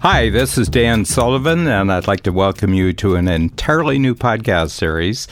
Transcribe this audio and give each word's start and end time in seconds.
Hi, 0.00 0.30
this 0.30 0.56
is 0.56 0.68
Dan 0.68 1.04
Sullivan, 1.04 1.66
and 1.66 1.90
I'd 1.90 2.06
like 2.06 2.20
to 2.20 2.30
welcome 2.30 2.72
you 2.72 2.92
to 2.92 3.16
an 3.16 3.26
entirely 3.26 3.98
new 3.98 4.14
podcast 4.14 4.70
series. 4.70 5.26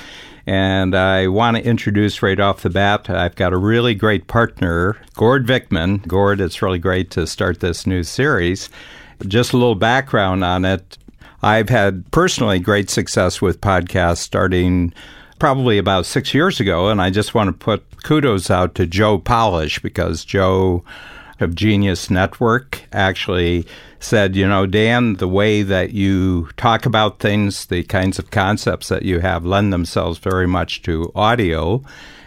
And 0.45 0.92
I 0.92 1.29
want 1.29 1.56
to 1.56 1.65
introduce 1.65 2.21
right 2.21 2.40
off 2.40 2.62
the 2.62 2.71
bat, 2.71 3.08
I've 3.08 3.37
got 3.37 3.53
a 3.53 3.58
really 3.58 3.94
great 3.94 4.26
partner, 4.26 4.97
Gord 5.15 5.47
Vickman. 5.47 6.04
Gord, 6.08 6.40
it's 6.40 6.63
really 6.63 6.81
great 6.81 7.13
to 7.13 7.29
start 7.29 7.60
this 7.60 7.87
new 7.87 8.03
series. 8.03 8.69
Just 9.29 9.53
a 9.53 9.56
little 9.56 9.76
background 9.76 10.42
on 10.42 10.65
it. 10.65 10.98
I've 11.42 11.69
had 11.69 12.10
personally 12.10 12.58
great 12.58 12.90
success 12.90 13.40
with 13.40 13.60
podcasts 13.60 14.17
starting 14.19 14.92
probably 15.38 15.78
about 15.78 16.06
six 16.06 16.34
years 16.34 16.59
ago, 16.59 16.88
and 16.88 17.01
I 17.01 17.10
just 17.10 17.34
want 17.34 17.46
to 17.46 17.52
put 17.52 18.02
kudos 18.02 18.51
out 18.51 18.74
to 18.74 18.87
Joe 18.87 19.19
Polish 19.19 19.78
because 19.78 20.24
Joe 20.24 20.83
of 21.41 21.55
Genius 21.55 22.10
Network 22.10 22.82
actually 22.92 23.66
said, 24.00 24.36
you 24.36 24.46
know, 24.46 24.66
Dan, 24.66 25.14
the 25.14 25.28
way 25.28 25.62
that 25.62 25.92
you 25.92 26.48
talk 26.56 26.86
about 26.86 27.18
things, 27.18 27.66
the 27.66 27.82
kinds 27.84 28.18
of 28.18 28.30
concepts 28.30 28.88
that 28.88 29.02
you 29.02 29.20
have 29.20 29.44
lend 29.44 29.72
themselves 29.72 30.18
very 30.18 30.46
much 30.46 30.82
to 30.82 31.10
audio, 31.14 31.82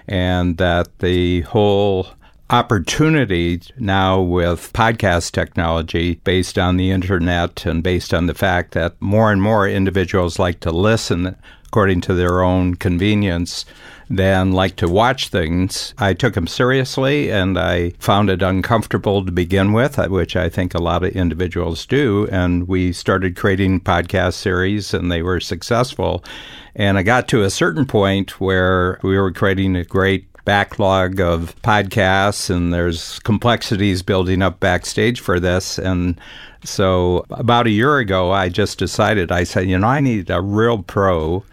and 0.07 0.57
that 0.57 0.99
the 0.99 1.41
whole 1.41 2.07
opportunity 2.49 3.61
now 3.77 4.19
with 4.19 4.73
podcast 4.73 5.31
technology 5.31 6.15
based 6.23 6.57
on 6.57 6.77
the 6.77 6.89
internet 6.89 7.65
and 7.65 7.83
based 7.83 8.11
on 8.13 8.25
the 8.25 8.33
fact 8.33 8.71
that 8.71 8.99
more 8.99 9.31
and 9.31 9.41
more 9.41 9.69
individuals 9.69 10.39
like 10.39 10.59
to 10.59 10.71
listen 10.71 11.35
according 11.67 12.01
to 12.01 12.15
their 12.15 12.41
own 12.41 12.73
convenience 12.73 13.65
than 14.09 14.51
like 14.51 14.75
to 14.77 14.87
watch 14.87 15.27
things. 15.27 15.93
I 15.97 16.13
took 16.13 16.33
them 16.33 16.47
seriously 16.47 17.31
and 17.31 17.59
I 17.59 17.91
found 17.99 18.29
it 18.29 18.41
uncomfortable 18.41 19.23
to 19.23 19.31
begin 19.31 19.71
with, 19.71 19.99
uh, 19.99 20.07
which 20.07 20.35
I 20.35 20.49
think 20.49 20.73
a 20.73 20.81
lot 20.81 21.03
of 21.03 21.15
individuals 21.15 21.85
do. 21.85 22.27
And 22.31 22.67
we 22.67 22.91
started 22.91 23.35
creating 23.35 23.81
podcast 23.81 24.33
series 24.33 24.93
and 24.93 25.11
they 25.11 25.21
were 25.21 25.39
successful. 25.39 26.23
And 26.75 26.97
I 26.97 27.03
got 27.03 27.27
to 27.29 27.43
a 27.43 27.49
certain 27.49 27.85
point 27.85 28.39
where 28.39 28.99
we 29.03 29.17
were 29.17 29.31
creating 29.31 29.75
a 29.75 29.83
great 29.83 30.25
backlog 30.43 31.19
of 31.19 31.55
podcasts 31.61 32.49
and 32.49 32.73
there's 32.73 33.19
complexities 33.19 34.01
building 34.01 34.41
up 34.41 34.59
backstage 34.59 35.19
for 35.19 35.39
this. 35.39 35.77
And 35.77 36.19
so 36.63 37.25
about 37.29 37.67
a 37.67 37.71
year 37.71 37.99
ago, 37.99 38.31
I 38.31 38.49
just 38.49 38.79
decided, 38.79 39.31
I 39.31 39.43
said, 39.43 39.67
you 39.67 39.77
know, 39.77 39.87
I 39.87 39.99
need 39.99 40.31
a 40.31 40.41
real 40.41 40.81
pro 40.81 41.43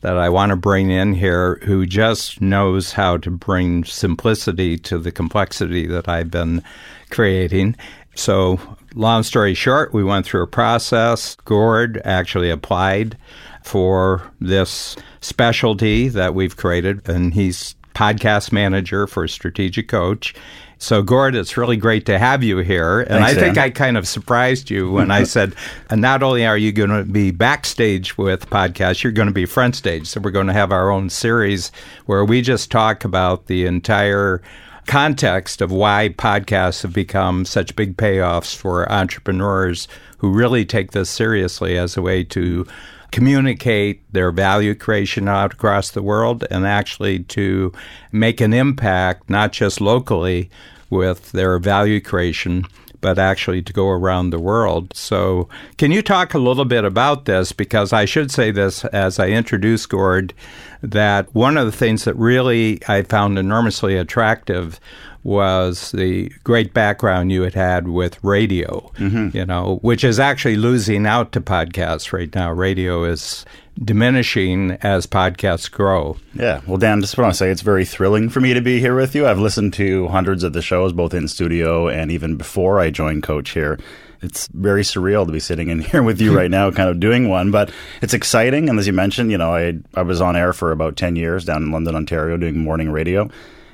that 0.00 0.18
I 0.18 0.28
want 0.28 0.50
to 0.50 0.56
bring 0.56 0.90
in 0.90 1.14
here 1.14 1.60
who 1.64 1.86
just 1.86 2.40
knows 2.40 2.92
how 2.92 3.16
to 3.18 3.30
bring 3.30 3.84
simplicity 3.84 4.76
to 4.78 4.98
the 4.98 5.12
complexity 5.12 5.86
that 5.86 6.08
I've 6.08 6.30
been 6.30 6.62
creating. 7.10 7.76
So, 8.14 8.58
long 8.94 9.22
story 9.22 9.54
short, 9.54 9.92
we 9.92 10.02
went 10.02 10.26
through 10.26 10.42
a 10.42 10.46
process. 10.48 11.36
Gord 11.44 12.00
actually 12.04 12.50
applied 12.50 13.16
for 13.62 14.22
this 14.40 14.96
specialty 15.20 16.08
that 16.08 16.34
we've 16.34 16.56
created, 16.56 17.06
and 17.08 17.34
he's 17.34 17.74
podcast 17.94 18.52
manager 18.52 19.06
for 19.06 19.26
Strategic 19.26 19.88
Coach. 19.88 20.34
So, 20.78 21.02
Gord, 21.02 21.34
it's 21.34 21.56
really 21.56 21.76
great 21.76 22.04
to 22.06 22.18
have 22.18 22.42
you 22.42 22.58
here. 22.58 23.00
And 23.00 23.24
Thanks, 23.24 23.38
I 23.38 23.40
think. 23.40 23.58
I 23.58 23.70
kind 23.70 23.96
of 23.96 24.06
surprised 24.06 24.70
you 24.70 24.90
when 24.90 25.10
I 25.10 25.22
said, 25.24 25.54
not 25.90 26.22
only 26.22 26.46
are 26.46 26.58
you 26.58 26.70
going 26.72 26.90
to 26.90 27.04
be 27.04 27.30
backstage 27.30 28.18
with 28.18 28.50
podcasts, 28.50 29.02
you're 29.02 29.12
going 29.12 29.28
to 29.28 29.34
be 29.34 29.46
front 29.46 29.74
stage. 29.74 30.06
So, 30.06 30.20
we're 30.20 30.30
going 30.30 30.48
to 30.48 30.52
have 30.52 30.72
our 30.72 30.90
own 30.90 31.08
series 31.08 31.72
where 32.04 32.24
we 32.24 32.42
just 32.42 32.70
talk 32.70 33.04
about 33.04 33.46
the 33.46 33.64
entire 33.64 34.42
context 34.86 35.60
of 35.60 35.72
why 35.72 36.10
podcasts 36.16 36.82
have 36.82 36.92
become 36.92 37.44
such 37.44 37.74
big 37.76 37.96
payoffs 37.96 38.54
for 38.54 38.90
entrepreneurs 38.90 39.88
who 40.18 40.30
really 40.30 40.64
take 40.64 40.92
this 40.92 41.10
seriously 41.10 41.76
as 41.76 41.96
a 41.96 42.02
way 42.02 42.22
to 42.22 42.66
communicate 43.12 44.12
their 44.12 44.30
value 44.30 44.74
creation 44.74 45.28
out 45.28 45.54
across 45.54 45.90
the 45.90 46.02
world 46.02 46.44
and 46.50 46.66
actually 46.66 47.20
to 47.24 47.72
make 48.12 48.40
an 48.40 48.52
impact, 48.52 49.28
not 49.30 49.52
just 49.52 49.80
locally 49.80 50.50
with 50.90 51.32
their 51.32 51.58
value 51.58 52.00
creation, 52.00 52.64
but 53.00 53.18
actually 53.18 53.62
to 53.62 53.72
go 53.72 53.88
around 53.88 54.30
the 54.30 54.38
world. 54.38 54.92
So, 54.94 55.48
can 55.78 55.92
you 55.92 56.02
talk 56.02 56.34
a 56.34 56.38
little 56.38 56.64
bit 56.64 56.84
about 56.84 57.24
this? 57.24 57.52
Because 57.52 57.92
I 57.92 58.04
should 58.04 58.30
say 58.30 58.50
this 58.50 58.84
as 58.86 59.18
I 59.18 59.28
introduce 59.28 59.86
Gord 59.86 60.34
that 60.82 61.32
one 61.34 61.56
of 61.56 61.66
the 61.66 61.76
things 61.76 62.04
that 62.04 62.16
really 62.16 62.80
I 62.88 63.02
found 63.02 63.38
enormously 63.38 63.96
attractive 63.96 64.80
was 65.26 65.90
the 65.90 66.28
great 66.44 66.72
background 66.72 67.32
you 67.32 67.42
had 67.42 67.54
had 67.54 67.88
with 67.88 68.22
radio, 68.22 68.92
mm-hmm. 68.96 69.36
you 69.36 69.44
know, 69.44 69.80
which 69.82 70.04
is 70.04 70.20
actually 70.20 70.54
losing 70.54 71.04
out 71.04 71.32
to 71.32 71.40
podcasts 71.40 72.12
right 72.12 72.32
now. 72.32 72.52
Radio 72.52 73.02
is 73.02 73.44
diminishing 73.82 74.72
as 74.82 75.04
podcasts 75.04 75.68
grow. 75.68 76.16
Yeah. 76.32 76.60
Well, 76.64 76.78
Dan, 76.78 77.00
just 77.00 77.18
want 77.18 77.32
to 77.32 77.36
say 77.36 77.50
it's 77.50 77.62
very 77.62 77.84
thrilling 77.84 78.28
for 78.28 78.40
me 78.40 78.54
to 78.54 78.60
be 78.60 78.78
here 78.78 78.94
with 78.94 79.16
you. 79.16 79.26
I've 79.26 79.40
listened 79.40 79.74
to 79.74 80.06
hundreds 80.08 80.44
of 80.44 80.52
the 80.52 80.62
shows, 80.62 80.92
both 80.92 81.12
in 81.12 81.26
studio 81.26 81.88
and 81.88 82.12
even 82.12 82.36
before 82.36 82.78
I 82.78 82.90
joined 82.90 83.24
Coach 83.24 83.50
here. 83.50 83.80
It's 84.22 84.46
very 84.48 84.82
surreal 84.82 85.26
to 85.26 85.32
be 85.32 85.40
sitting 85.40 85.70
in 85.70 85.80
here 85.82 86.04
with 86.04 86.20
you 86.20 86.36
right 86.36 86.50
now, 86.50 86.70
kind 86.70 86.88
of 86.88 87.00
doing 87.00 87.28
one, 87.28 87.50
but 87.50 87.72
it's 88.00 88.14
exciting. 88.14 88.68
And 88.68 88.78
as 88.78 88.86
you 88.86 88.92
mentioned, 88.92 89.32
you 89.32 89.38
know, 89.38 89.56
I, 89.56 89.74
I 89.94 90.02
was 90.02 90.20
on 90.20 90.36
air 90.36 90.52
for 90.52 90.70
about 90.70 90.96
10 90.96 91.16
years 91.16 91.44
down 91.44 91.64
in 91.64 91.72
London, 91.72 91.96
Ontario, 91.96 92.36
doing 92.36 92.58
morning 92.58 92.92
radio. 92.92 93.28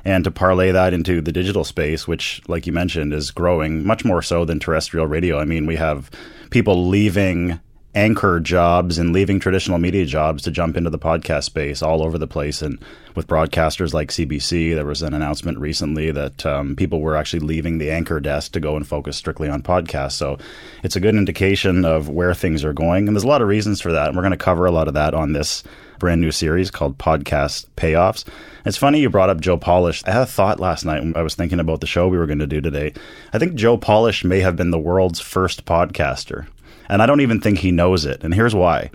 And 0.05 0.25
to 0.25 0.31
parlay 0.31 0.73
that 0.73 0.93
into 0.93 1.21
the 1.21 1.33
digital 1.33 1.65
space, 1.65 2.09
which, 2.09 2.43
like 2.49 2.67
you 2.67 2.73
mentioned, 2.73 3.13
is 3.13 3.31
growing 3.31 3.87
much 3.87 4.05
more 4.05 4.23
so 4.23 4.45
than 4.45 4.59
terrestrial 4.59 5.07
radio. 5.07 5.39
I 5.39 5.45
mean, 5.45 5.67
we 5.67 5.77
have 5.77 6.11
people 6.51 6.89
leaving 6.89 7.61
anchor 7.95 8.41
jobs 8.41 8.99
and 8.99 9.13
leaving 9.13 9.39
traditional 9.39 9.79
media 9.79 10.07
jobs 10.07 10.43
to 10.43 10.51
jump 10.51 10.77
into 10.77 10.89
the 10.89 10.99
podcast 10.99 11.45
space 11.45 11.83
all 11.83 12.03
over 12.03 12.17
the 12.17 12.27
place. 12.27 12.63
And 12.63 12.83
with 13.15 13.27
broadcasters 13.27 13.93
like 13.93 14.09
CBC, 14.09 14.75
there 14.75 14.87
was 14.87 15.03
an 15.03 15.13
announcement 15.13 15.59
recently 15.59 16.11
that 16.11 16.47
um, 16.47 16.75
people 16.75 17.01
were 17.01 17.17
actually 17.17 17.41
leaving 17.41 17.79
the 17.79 17.91
anchor 17.91 18.19
desk 18.19 18.53
to 18.53 18.61
go 18.61 18.77
and 18.77 18.87
focus 18.87 19.17
strictly 19.17 19.49
on 19.49 19.63
podcasts. 19.63 20.13
So 20.13 20.39
it's 20.83 20.97
a 20.97 21.01
good 21.01 21.15
indication 21.15 21.85
of 21.85 22.09
where 22.09 22.33
things 22.33 22.65
are 22.65 22.73
going. 22.73 23.07
And 23.07 23.17
there's 23.17 23.25
a 23.25 23.29
lot 23.29 23.43
of 23.43 23.49
reasons 23.49 23.81
for 23.83 23.93
that. 23.93 24.09
And 24.09 24.17
we're 24.17 24.23
going 24.23 24.31
to 24.31 24.39
cover 24.39 24.65
a 24.65 24.73
lot 24.73 24.89
of 24.89 24.95
that 24.95 25.13
on 25.13 25.33
this 25.33 25.63
brand 25.99 26.21
new 26.21 26.33
series 26.33 26.71
called 26.71 26.99
Podcast 26.99 27.67
Payoffs. 27.77 28.25
It's 28.65 28.77
funny 28.77 29.01
you 29.01 29.11
brought 29.11 29.31
up 29.31 29.41
Joe 29.41 29.59
Polish. 29.59 30.03
I 30.07 30.13
had 30.13 30.23
a 30.23 30.27
thought 30.27 30.59
last 30.59 30.85
night 30.85 31.01
when 31.01 31.15
I 31.15 31.23
was 31.23 31.35
thinking 31.35 31.61
about 31.61 31.81
the 31.81 31.87
show 31.87 32.09
we 32.09 32.19
were 32.19 32.27
going 32.27 32.39
to 32.39 32.47
do 32.47 32.61
today. 32.61 32.95
I 33.33 33.39
think 33.39 33.55
Joe 33.55 33.77
Polish 33.77 34.25
may 34.25 34.41
have 34.41 34.57
been 34.57 34.71
the 34.71 34.79
world's 34.79 35.21
first 35.21 35.65
podcaster. 35.65 36.47
And 36.93 37.01
I 37.01 37.07
don't 37.07 37.23
even 37.23 37.41
think 37.41 37.59
he 37.59 37.73
knows 37.73 38.05
it. 38.05 38.23
And 38.23 38.35
here's 38.35 38.55
why. 38.55 38.91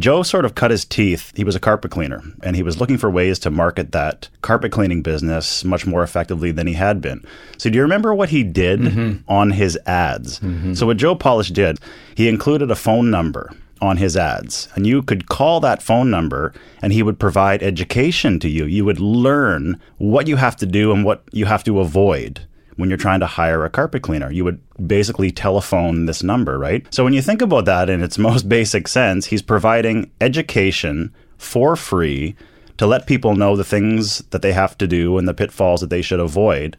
Joe 0.00 0.24
sort 0.24 0.44
of 0.44 0.56
cut 0.56 0.72
his 0.72 0.84
teeth. 0.84 1.32
He 1.36 1.44
was 1.44 1.54
a 1.54 1.60
carpet 1.60 1.92
cleaner 1.92 2.20
and 2.42 2.56
he 2.56 2.62
was 2.64 2.80
looking 2.80 2.98
for 2.98 3.08
ways 3.08 3.38
to 3.38 3.52
market 3.52 3.92
that 3.92 4.28
carpet 4.42 4.72
cleaning 4.72 5.00
business 5.00 5.64
much 5.64 5.86
more 5.86 6.02
effectively 6.02 6.50
than 6.50 6.66
he 6.66 6.74
had 6.74 7.00
been. 7.00 7.24
So, 7.56 7.70
do 7.70 7.76
you 7.76 7.82
remember 7.82 8.12
what 8.12 8.30
he 8.30 8.42
did 8.42 8.80
mm-hmm. 8.80 9.30
on 9.30 9.52
his 9.52 9.78
ads? 9.86 10.40
Mm-hmm. 10.40 10.74
So, 10.74 10.86
what 10.86 10.96
Joe 10.96 11.14
Polish 11.14 11.50
did, 11.50 11.78
he 12.16 12.28
included 12.28 12.68
a 12.72 12.74
phone 12.74 13.12
number 13.12 13.52
on 13.80 13.96
his 13.96 14.16
ads 14.16 14.68
and 14.74 14.84
you 14.84 15.00
could 15.00 15.28
call 15.28 15.60
that 15.60 15.82
phone 15.82 16.10
number 16.10 16.52
and 16.82 16.92
he 16.92 17.02
would 17.04 17.20
provide 17.20 17.62
education 17.62 18.40
to 18.40 18.48
you. 18.48 18.64
You 18.64 18.84
would 18.84 18.98
learn 18.98 19.80
what 19.98 20.26
you 20.26 20.34
have 20.34 20.56
to 20.56 20.66
do 20.66 20.92
and 20.92 21.04
what 21.04 21.22
you 21.30 21.46
have 21.46 21.62
to 21.64 21.78
avoid 21.78 22.40
when 22.76 22.88
you're 22.88 22.98
trying 22.98 23.20
to 23.20 23.26
hire 23.26 23.64
a 23.64 23.70
carpet 23.70 24.02
cleaner. 24.02 24.30
You 24.30 24.44
would 24.44 24.60
basically 24.86 25.30
telephone 25.30 26.06
this 26.06 26.22
number, 26.22 26.58
right? 26.58 26.86
So 26.94 27.04
when 27.04 27.14
you 27.14 27.22
think 27.22 27.42
about 27.42 27.64
that 27.64 27.90
in 27.90 28.02
its 28.02 28.18
most 28.30 28.48
basic 28.48 28.88
sense, 28.88 29.26
he's 29.26 29.42
providing 29.42 30.10
education 30.20 31.12
for 31.38 31.76
free 31.76 32.36
to 32.78 32.86
let 32.86 33.06
people 33.06 33.34
know 33.34 33.56
the 33.56 33.64
things 33.64 34.18
that 34.30 34.42
they 34.42 34.52
have 34.52 34.76
to 34.78 34.86
do 34.86 35.18
and 35.18 35.26
the 35.26 35.34
pitfalls 35.34 35.80
that 35.80 35.90
they 35.90 36.02
should 36.02 36.20
avoid. 36.20 36.76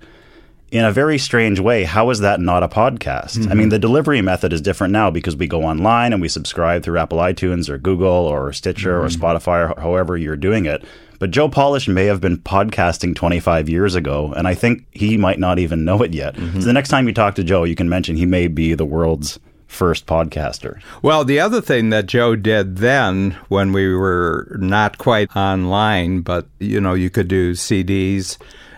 In 0.69 0.83
a 0.83 0.91
very 0.91 1.17
strange 1.17 1.61
way, 1.61 1.85
how 1.85 2.09
is 2.09 2.19
that 2.19 2.41
not 2.41 2.61
a 2.61 2.67
podcast? 2.67 3.37
I 3.37 3.53
mean, 3.53 3.63
mm-hmm. 3.63 3.69
the 3.69 3.79
delivery 3.79 4.21
method 4.21 4.51
is 4.51 4.59
different 4.59 4.91
now 4.91 5.09
because 5.09 5.35
we 5.35 5.47
go 5.47 5.63
online 5.63 6.11
and 6.11 6.21
we 6.21 6.27
subscribe 6.27 6.83
through 6.83 6.99
Apple 6.99 7.19
iTunes 7.19 7.69
or 7.69 7.77
Google 7.77 8.09
or 8.09 8.51
Stitcher 8.51 9.01
or 9.01 9.07
mm-hmm. 9.07 9.23
Spotify 9.23 9.69
or 9.69 9.81
however 9.81 10.17
you're 10.17 10.35
doing 10.35 10.65
it. 10.65 10.83
But 11.19 11.31
Joe 11.31 11.49
Polish 11.49 11.87
may 11.87 12.05
have 12.05 12.21
been 12.21 12.37
podcasting 12.37 13.15
25 13.15 13.69
years 13.69 13.95
ago, 13.95 14.33
and 14.35 14.47
I 14.47 14.53
think 14.53 14.85
he 14.91 15.17
might 15.17 15.39
not 15.39 15.59
even 15.59 15.85
know 15.85 16.01
it 16.03 16.13
yet. 16.13 16.35
Mm-hmm. 16.35 16.59
So 16.59 16.65
the 16.65 16.73
next 16.73 16.89
time 16.89 17.07
you 17.07 17.13
talk 17.13 17.35
to 17.35 17.43
Joe, 17.43 17.63
you 17.63 17.75
can 17.75 17.89
mention 17.89 18.15
he 18.15 18.25
may 18.25 18.47
be 18.47 18.73
the 18.73 18.85
world's 18.85 19.39
first 19.67 20.05
podcaster. 20.05 20.81
Well, 21.01 21.25
the 21.25 21.39
other 21.39 21.61
thing 21.61 21.89
that 21.89 22.05
Joe 22.05 22.35
did 22.35 22.77
then, 22.77 23.31
when 23.49 23.73
we 23.73 23.93
were 23.93 24.55
not 24.59 24.97
quite 24.97 25.35
online, 25.35 26.21
but 26.21 26.47
you 26.59 26.79
know, 26.79 26.93
you 26.93 27.09
could 27.09 27.27
do 27.27 27.53
CDs. 27.53 28.37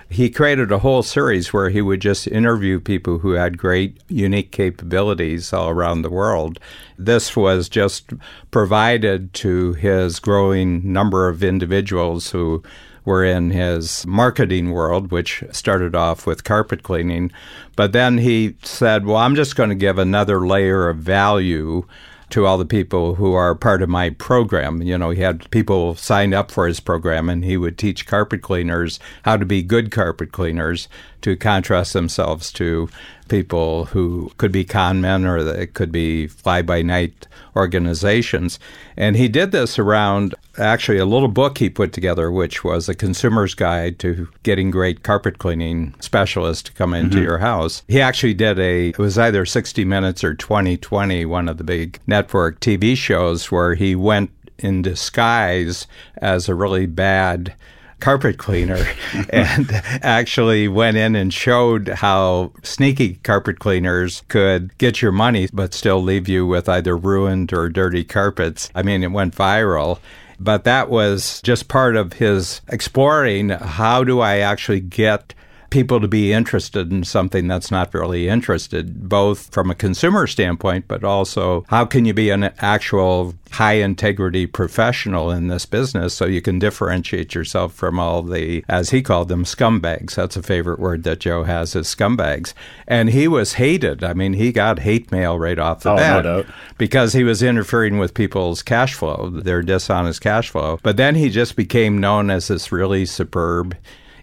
He 0.09 0.31
created 0.31 0.71
a 0.71 0.79
whole 0.79 1.03
series 1.03 1.53
where 1.53 1.69
he 1.69 1.83
would 1.83 2.01
just 2.01 2.27
interview 2.27 2.79
people 2.79 3.19
who 3.19 3.33
had 3.33 3.59
great, 3.59 4.01
unique 4.07 4.51
capabilities 4.51 5.53
all 5.53 5.69
around 5.69 6.01
the 6.01 6.09
world. 6.09 6.59
This 6.97 7.35
was 7.35 7.69
just 7.69 8.11
provided 8.49 9.33
to 9.35 9.73
his 9.73 10.19
growing 10.19 10.91
number 10.91 11.29
of 11.29 11.43
individuals 11.43 12.31
who 12.31 12.63
were 13.05 13.23
in 13.23 13.51
his 13.51 14.05
marketing 14.07 14.71
world, 14.71 15.11
which 15.11 15.43
started 15.51 15.95
off 15.95 16.25
with 16.25 16.43
carpet 16.43 16.81
cleaning. 16.81 17.31
But 17.75 17.91
then 17.91 18.17
he 18.17 18.55
said, 18.63 19.05
Well, 19.05 19.17
I'm 19.17 19.35
just 19.35 19.55
going 19.55 19.69
to 19.69 19.75
give 19.75 19.99
another 19.99 20.45
layer 20.45 20.89
of 20.89 20.97
value 20.97 21.85
to 22.29 22.45
all 22.45 22.57
the 22.57 22.65
people 22.65 23.15
who 23.15 23.33
are 23.33 23.55
part 23.55 23.81
of 23.81 23.89
my 23.89 24.11
program. 24.11 24.81
You 24.81 24.97
know, 24.97 25.09
he 25.09 25.21
had 25.21 25.49
people 25.51 25.95
sign 25.95 26.33
up 26.33 26.51
for 26.51 26.67
his 26.67 26.79
program 26.79 27.29
and 27.29 27.43
he 27.43 27.57
would 27.57 27.77
teach 27.77 28.05
carpet 28.05 28.41
cleaners 28.41 28.99
how 29.23 29.37
to 29.37 29.45
be 29.45 29.61
good 29.61 29.91
carpet 29.91 30.31
cleaners 30.31 30.87
to 31.21 31.35
contrast 31.35 31.93
themselves 31.93 32.51
to 32.53 32.89
people 33.27 33.85
who 33.85 34.31
could 34.37 34.51
be 34.51 34.63
con 34.63 35.01
men 35.01 35.25
or 35.25 35.43
they 35.43 35.67
could 35.67 35.91
be 35.91 36.27
fly 36.27 36.61
by 36.61 36.81
night 36.81 37.27
organizations. 37.55 38.59
And 38.95 39.15
he 39.15 39.27
did 39.27 39.51
this 39.51 39.79
around 39.79 40.35
actually 40.59 40.97
a 40.97 41.05
little 41.05 41.27
book 41.27 41.57
he 41.57 41.69
put 41.69 41.93
together, 41.93 42.31
which 42.31 42.63
was 42.63 42.89
a 42.89 42.95
consumer's 42.95 43.53
guide 43.53 43.99
to 43.99 44.27
getting 44.43 44.71
great 44.71 45.03
carpet 45.03 45.37
cleaning 45.39 45.95
specialists 45.99 46.63
to 46.63 46.73
come 46.73 46.93
into 46.93 47.17
mm-hmm. 47.17 47.25
your 47.25 47.37
house. 47.39 47.83
He 47.87 48.01
actually 48.01 48.33
did 48.33 48.59
a, 48.59 48.89
it 48.89 48.97
was 48.97 49.17
either 49.17 49.45
60 49.45 49.85
Minutes 49.85 50.23
or 50.23 50.33
2020, 50.35 51.25
one 51.25 51.49
of 51.49 51.57
the 51.57 51.63
big 51.63 51.99
network 52.05 52.59
TV 52.59 52.95
shows 52.95 53.51
where 53.51 53.75
he 53.75 53.95
went 53.95 54.31
in 54.59 54.81
disguise 54.81 55.87
as 56.17 56.49
a 56.49 56.55
really 56.55 56.85
bad 56.85 57.53
carpet 57.99 58.37
cleaner 58.37 58.85
and 59.29 59.69
actually 60.01 60.67
went 60.67 60.97
in 60.97 61.15
and 61.15 61.33
showed 61.33 61.87
how 61.89 62.51
sneaky 62.63 63.15
carpet 63.23 63.59
cleaners 63.59 64.23
could 64.27 64.77
get 64.77 65.01
your 65.01 65.11
money 65.11 65.47
but 65.53 65.73
still 65.73 66.01
leave 66.01 66.27
you 66.27 66.45
with 66.45 66.69
either 66.69 66.95
ruined 66.95 67.51
or 67.53 67.69
dirty 67.69 68.03
carpets. 68.03 68.69
I 68.73 68.83
mean, 68.83 69.03
it 69.03 69.11
went 69.11 69.35
viral. 69.35 69.99
But 70.39 70.63
that 70.63 70.89
was 70.89 71.41
just 71.41 71.67
part 71.67 71.95
of 71.95 72.13
his 72.13 72.61
exploring 72.69 73.49
how 73.49 74.03
do 74.03 74.21
I 74.21 74.37
actually 74.37 74.79
get 74.79 75.33
people 75.69 75.99
to 75.99 76.07
be 76.07 76.33
interested 76.33 76.91
in 76.91 77.03
something 77.03 77.47
that's 77.47 77.71
not 77.71 77.93
really 77.93 78.27
interested, 78.27 79.07
both 79.07 79.51
from 79.53 79.69
a 79.69 79.75
consumer 79.75 80.27
standpoint, 80.27 80.87
but 80.87 81.03
also 81.03 81.65
how 81.69 81.85
can 81.85 82.05
you 82.05 82.13
be 82.13 82.29
an 82.29 82.51
actual 82.59 83.33
high 83.51 83.73
integrity 83.73 84.45
professional 84.45 85.31
in 85.31 85.47
this 85.47 85.65
business 85.65 86.13
so 86.13 86.25
you 86.25 86.41
can 86.41 86.59
differentiate 86.59 87.33
yourself 87.33 87.73
from 87.73 87.99
all 87.99 88.21
the, 88.21 88.63
as 88.69 88.91
he 88.91 89.01
called 89.01 89.27
them, 89.27 89.43
scumbags. 89.43 90.15
That's 90.15 90.37
a 90.37 90.43
favorite 90.43 90.79
word 90.79 91.03
that 91.03 91.19
Joe 91.19 91.43
has 91.43 91.75
is 91.75 91.87
scumbags. 91.87 92.53
And 92.87 93.09
he 93.09 93.27
was 93.27 93.53
hated. 93.53 94.03
I 94.03 94.13
mean, 94.13 94.33
he 94.33 94.51
got 94.51 94.79
hate 94.79 95.11
mail 95.11 95.39
right 95.39 95.59
off 95.59 95.81
the 95.81 95.91
oh, 95.91 95.97
bat 95.97 96.23
no 96.23 96.45
because 96.77 97.13
he 97.13 97.23
was 97.23 97.43
interfering 97.43 97.97
with 97.97 98.13
people's 98.13 98.61
cash 98.61 98.93
flow, 98.93 99.29
their 99.29 99.61
dishonest 99.61 100.21
cash 100.21 100.49
flow. 100.49 100.79
But 100.83 100.97
then 100.97 101.15
he 101.15 101.29
just 101.29 101.55
became 101.55 101.99
known 101.99 102.29
as 102.29 102.47
this 102.47 102.71
really 102.71 103.05
superb 103.05 103.75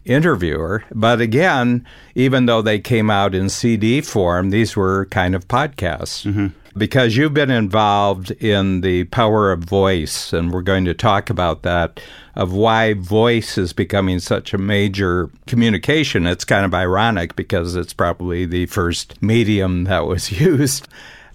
interviewer. 0.06 0.84
But 0.94 1.20
again, 1.20 1.86
even 2.14 2.46
though 2.46 2.62
they 2.62 2.78
came 2.78 3.10
out 3.10 3.34
in 3.34 3.48
CD 3.48 4.00
form, 4.00 4.50
these 4.50 4.76
were 4.76 5.06
kind 5.06 5.34
of 5.34 5.48
podcasts. 5.48 6.24
Mm-hmm. 6.26 6.48
Because 6.76 7.16
you've 7.16 7.32
been 7.32 7.50
involved 7.50 8.32
in 8.32 8.82
the 8.82 9.04
power 9.04 9.50
of 9.50 9.60
voice, 9.60 10.34
and 10.34 10.52
we're 10.52 10.60
going 10.60 10.84
to 10.84 10.92
talk 10.92 11.30
about 11.30 11.62
that, 11.62 12.00
of 12.34 12.52
why 12.52 12.92
voice 12.92 13.56
is 13.56 13.72
becoming 13.72 14.18
such 14.18 14.52
a 14.52 14.58
major 14.58 15.30
communication. 15.46 16.26
It's 16.26 16.44
kind 16.44 16.66
of 16.66 16.74
ironic 16.74 17.34
because 17.34 17.76
it's 17.76 17.94
probably 17.94 18.44
the 18.44 18.66
first 18.66 19.22
medium 19.22 19.84
that 19.84 20.06
was 20.06 20.30
used 20.40 20.86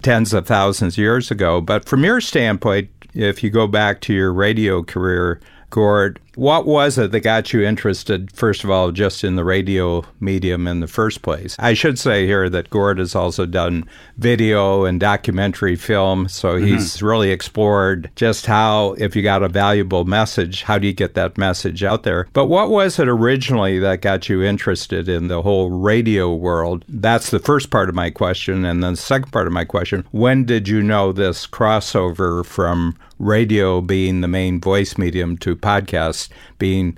tens 0.03 0.33
of 0.33 0.45
thousands 0.45 0.93
of 0.93 0.99
years 0.99 1.31
ago. 1.31 1.59
But 1.59 1.85
from 1.85 2.03
your 2.03 2.21
standpoint, 2.21 2.89
if 3.13 3.43
you 3.43 3.49
go 3.49 3.67
back 3.67 4.01
to 4.01 4.13
your 4.13 4.31
radio 4.31 4.83
career, 4.83 5.39
Gord, 5.69 6.19
what 6.35 6.65
was 6.65 6.97
it 6.97 7.11
that 7.11 7.19
got 7.21 7.51
you 7.51 7.61
interested, 7.61 8.31
first 8.31 8.63
of 8.63 8.69
all, 8.69 8.91
just 8.91 9.23
in 9.23 9.35
the 9.35 9.43
radio 9.43 10.03
medium 10.19 10.67
in 10.67 10.79
the 10.79 10.87
first 10.87 11.21
place? 11.21 11.55
I 11.59 11.73
should 11.73 11.99
say 11.99 12.25
here 12.25 12.49
that 12.49 12.69
Gord 12.69 12.99
has 12.99 13.15
also 13.15 13.45
done 13.45 13.87
video 14.17 14.85
and 14.85 14.99
documentary 14.99 15.75
film, 15.75 16.27
so 16.29 16.55
mm-hmm. 16.55 16.67
he's 16.67 17.01
really 17.01 17.31
explored 17.31 18.09
just 18.15 18.45
how, 18.45 18.93
if 18.97 19.15
you 19.15 19.21
got 19.21 19.43
a 19.43 19.49
valuable 19.49 20.05
message, 20.05 20.63
how 20.63 20.77
do 20.77 20.87
you 20.87 20.93
get 20.93 21.13
that 21.15 21.37
message 21.37 21.83
out 21.83 22.03
there? 22.03 22.27
But 22.33 22.45
what 22.45 22.69
was 22.69 22.99
it 22.99 23.07
originally 23.07 23.79
that 23.79 24.01
got 24.01 24.29
you 24.29 24.43
interested 24.43 25.09
in 25.09 25.27
the 25.27 25.41
whole 25.41 25.69
radio 25.69 26.33
world? 26.33 26.85
That's 26.87 27.29
the 27.29 27.39
first 27.39 27.69
part 27.69 27.89
of 27.89 27.95
my 27.95 28.09
question. 28.09 28.65
And 28.65 28.83
then 28.83 28.93
the 28.93 28.97
second 28.97 29.31
part 29.31 29.47
of 29.47 29.53
my 29.53 29.65
question 29.65 30.05
when 30.11 30.45
did 30.45 30.67
you 30.67 30.81
know 30.81 31.11
this 31.11 31.47
crossover 31.47 32.45
from 32.45 32.97
radio 33.19 33.81
being 33.81 34.21
the 34.21 34.27
main 34.27 34.59
voice 34.59 34.97
medium 34.97 35.37
to 35.37 35.55
podcasts? 35.55 36.20
Being 36.57 36.97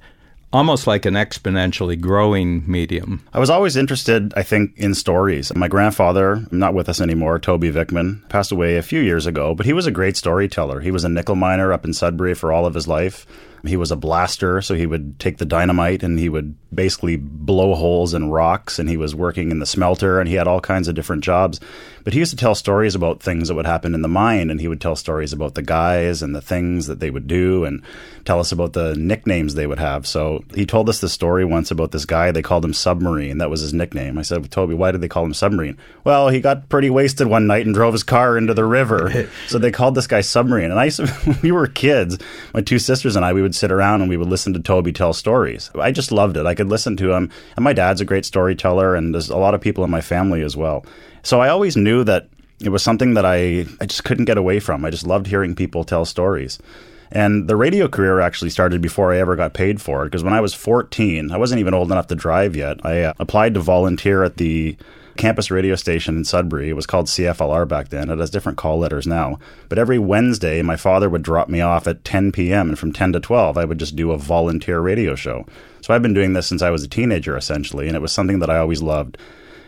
almost 0.54 0.86
like 0.86 1.06
an 1.06 1.16
exponentially 1.16 2.00
growing 2.00 2.64
medium. 2.70 3.26
I 3.34 3.40
was 3.40 3.50
always 3.50 3.76
interested, 3.76 4.34
I 4.38 4.44
think, 4.44 4.78
in 4.78 4.94
stories. 4.94 5.54
My 5.56 5.68
grandfather, 5.68 6.46
not 6.52 6.76
with 6.76 6.88
us 6.88 7.02
anymore, 7.02 7.40
Toby 7.40 7.72
Vickman, 7.72 8.28
passed 8.30 8.52
away 8.52 8.78
a 8.78 8.84
few 8.84 9.02
years 9.02 9.26
ago, 9.26 9.56
but 9.56 9.66
he 9.66 9.74
was 9.74 9.88
a 9.88 9.92
great 9.92 10.16
storyteller. 10.16 10.80
He 10.80 10.92
was 10.92 11.04
a 11.04 11.10
nickel 11.10 11.36
miner 11.36 11.74
up 11.74 11.86
in 11.86 11.94
Sudbury 11.94 12.36
for 12.36 12.54
all 12.54 12.68
of 12.68 12.76
his 12.76 12.88
life. 12.88 13.26
He 13.66 13.78
was 13.78 13.92
a 13.92 13.96
blaster, 13.96 14.62
so 14.62 14.76
he 14.76 14.86
would 14.86 15.20
take 15.20 15.38
the 15.38 15.46
dynamite 15.46 16.04
and 16.04 16.20
he 16.20 16.28
would 16.28 16.56
basically 16.76 17.16
blow 17.16 17.76
holes 17.76 18.14
in 18.14 18.30
rocks. 18.30 18.78
And 18.78 18.90
he 18.90 18.98
was 18.98 19.16
working 19.16 19.52
in 19.52 19.60
the 19.60 19.66
smelter 19.66 20.20
and 20.20 20.28
he 20.28 20.36
had 20.36 20.48
all 20.48 20.60
kinds 20.60 20.88
of 20.88 20.96
different 20.96 21.24
jobs. 21.24 21.62
But 22.04 22.12
he 22.12 22.20
used 22.20 22.32
to 22.32 22.38
tell 22.38 22.56
stories 22.56 22.94
about 22.94 23.24
things 23.24 23.48
that 23.48 23.56
would 23.56 23.66
happen 23.66 23.96
in 23.96 24.02
the 24.02 24.10
mine. 24.10 24.50
And 24.50 24.60
he 24.60 24.68
would 24.68 24.82
tell 24.82 24.98
stories 24.98 25.32
about 25.32 25.56
the 25.56 25.62
guys 25.62 26.22
and 26.22 26.36
the 26.36 26.42
things 26.42 26.88
that 26.88 27.00
they 27.00 27.10
would 27.10 27.28
do 27.28 27.64
and 27.64 27.82
tell 28.26 28.40
us 28.40 28.52
about 28.52 28.74
the 28.74 28.96
nicknames 28.96 29.56
they 29.56 29.68
would 29.68 29.80
have. 29.80 30.06
So 30.06 30.44
he 30.54 30.66
told 30.66 30.90
us 30.90 31.00
the 31.00 31.08
story 31.08 31.46
once 31.46 31.72
about 31.72 31.92
this 31.92 32.06
guy. 32.06 32.32
They 32.32 32.42
called 32.42 32.66
him 32.66 32.74
Submarine. 32.74 33.38
That 33.38 33.50
was 33.50 33.62
his 33.62 33.74
nickname. 33.74 34.18
I 34.18 34.24
said, 34.24 34.50
Toby, 34.52 34.74
why 34.74 34.92
did 34.92 35.00
they 35.00 35.08
call 35.08 35.24
him 35.24 35.34
Submarine? 35.34 35.78
Well, 36.04 36.30
he 36.30 36.42
got 36.42 36.68
pretty 36.68 36.90
wasted 36.90 37.28
one 37.28 37.48
night 37.48 37.66
and 37.66 37.74
drove 37.74 37.94
his 37.94 38.04
car 38.04 38.38
into 38.38 38.54
the 38.54 38.66
river. 38.66 39.30
so 39.48 39.58
they 39.58 39.72
called 39.72 39.96
this 39.96 40.08
guy 40.08 40.20
Submarine. 40.20 40.72
And 40.72 40.80
I, 40.80 40.92
we 41.42 41.52
were 41.52 41.68
kids, 41.68 42.18
my 42.54 42.62
two 42.62 42.80
sisters 42.80 43.16
and 43.16 43.24
I, 43.24 43.32
we 43.32 43.42
would 43.42 43.53
would 43.54 43.60
sit 43.60 43.72
around 43.72 44.02
and 44.02 44.10
we 44.10 44.18
would 44.18 44.30
listen 44.30 44.54
to 44.54 44.60
Toby 44.60 44.92
tell 44.92 45.14
stories. 45.14 45.70
I 45.76 45.92
just 45.92 46.12
loved 46.12 46.38
it. 46.38 46.48
I 46.48 46.56
could 46.56 46.70
listen 46.70 46.98
to 46.98 47.14
him. 47.14 47.30
And 47.56 47.64
my 47.64 47.74
dad's 47.74 48.02
a 48.02 48.06
great 48.06 48.26
storyteller, 48.26 48.96
and 48.96 49.14
there's 49.14 49.30
a 49.30 49.38
lot 49.38 49.54
of 49.54 49.62
people 49.62 49.84
in 49.84 49.92
my 49.92 50.02
family 50.02 50.42
as 50.42 50.58
well. 50.58 50.84
So 51.22 51.40
I 51.40 51.50
always 51.50 51.78
knew 51.78 52.04
that 52.04 52.30
it 52.60 52.70
was 52.70 52.82
something 52.82 53.14
that 53.14 53.26
I, 53.26 53.66
I 53.80 53.86
just 53.86 54.04
couldn't 54.06 54.26
get 54.26 54.38
away 54.38 54.60
from. 54.60 54.84
I 54.84 54.90
just 54.90 55.06
loved 55.06 55.28
hearing 55.28 55.56
people 55.56 55.84
tell 55.84 56.06
stories. 56.06 56.58
And 57.12 57.48
the 57.48 57.56
radio 57.56 57.88
career 57.88 58.22
actually 58.22 58.50
started 58.50 58.82
before 58.82 59.14
I 59.14 59.20
ever 59.20 59.36
got 59.36 59.54
paid 59.54 59.80
for 59.80 60.02
it 60.02 60.08
because 60.08 60.24
when 60.24 60.34
I 60.34 60.42
was 60.42 60.56
14, 60.56 61.32
I 61.32 61.38
wasn't 61.38 61.60
even 61.60 61.76
old 61.76 61.92
enough 61.92 62.08
to 62.08 62.16
drive 62.16 62.56
yet. 62.56 62.84
I 62.84 63.04
uh, 63.04 63.14
applied 63.20 63.54
to 63.54 63.60
volunteer 63.60 64.24
at 64.24 64.38
the 64.38 64.76
campus 65.18 65.52
radio 65.52 65.76
station 65.76 66.18
in 66.18 66.26
Sudbury. 66.26 66.70
It 66.70 66.76
was 66.76 66.86
called 66.86 67.08
CFLR 67.08 67.68
back 67.68 67.90
then. 67.90 68.10
It 68.10 68.20
has 68.20 68.30
different 68.30 68.58
call 68.58 68.80
letters 68.80 69.08
now. 69.08 69.40
But 69.70 69.80
every 69.80 70.00
Wednesday, 70.00 70.62
my 70.62 70.76
father 70.76 71.10
would 71.10 71.24
drop 71.24 71.50
me 71.50 71.62
off 71.62 71.88
at 71.88 72.04
10 72.04 72.32
p.m. 72.32 72.70
And 72.70 72.80
from 72.80 72.94
10 72.94 73.14
to 73.14 73.20
12, 73.20 73.58
I 73.58 73.66
would 73.66 73.78
just 73.78 73.96
do 73.96 74.12
a 74.12 74.18
volunteer 74.18 74.80
radio 74.80 75.16
show. 75.16 75.46
So 75.82 75.94
I've 75.94 76.02
been 76.02 76.14
doing 76.14 76.34
this 76.34 76.48
since 76.48 76.62
I 76.62 76.70
was 76.70 76.84
a 76.84 76.88
teenager, 76.88 77.38
essentially. 77.38 77.88
And 77.88 77.96
it 77.96 78.02
was 78.02 78.12
something 78.12 78.40
that 78.40 78.50
I 78.50 78.58
always 78.58 78.82
loved. 78.82 79.18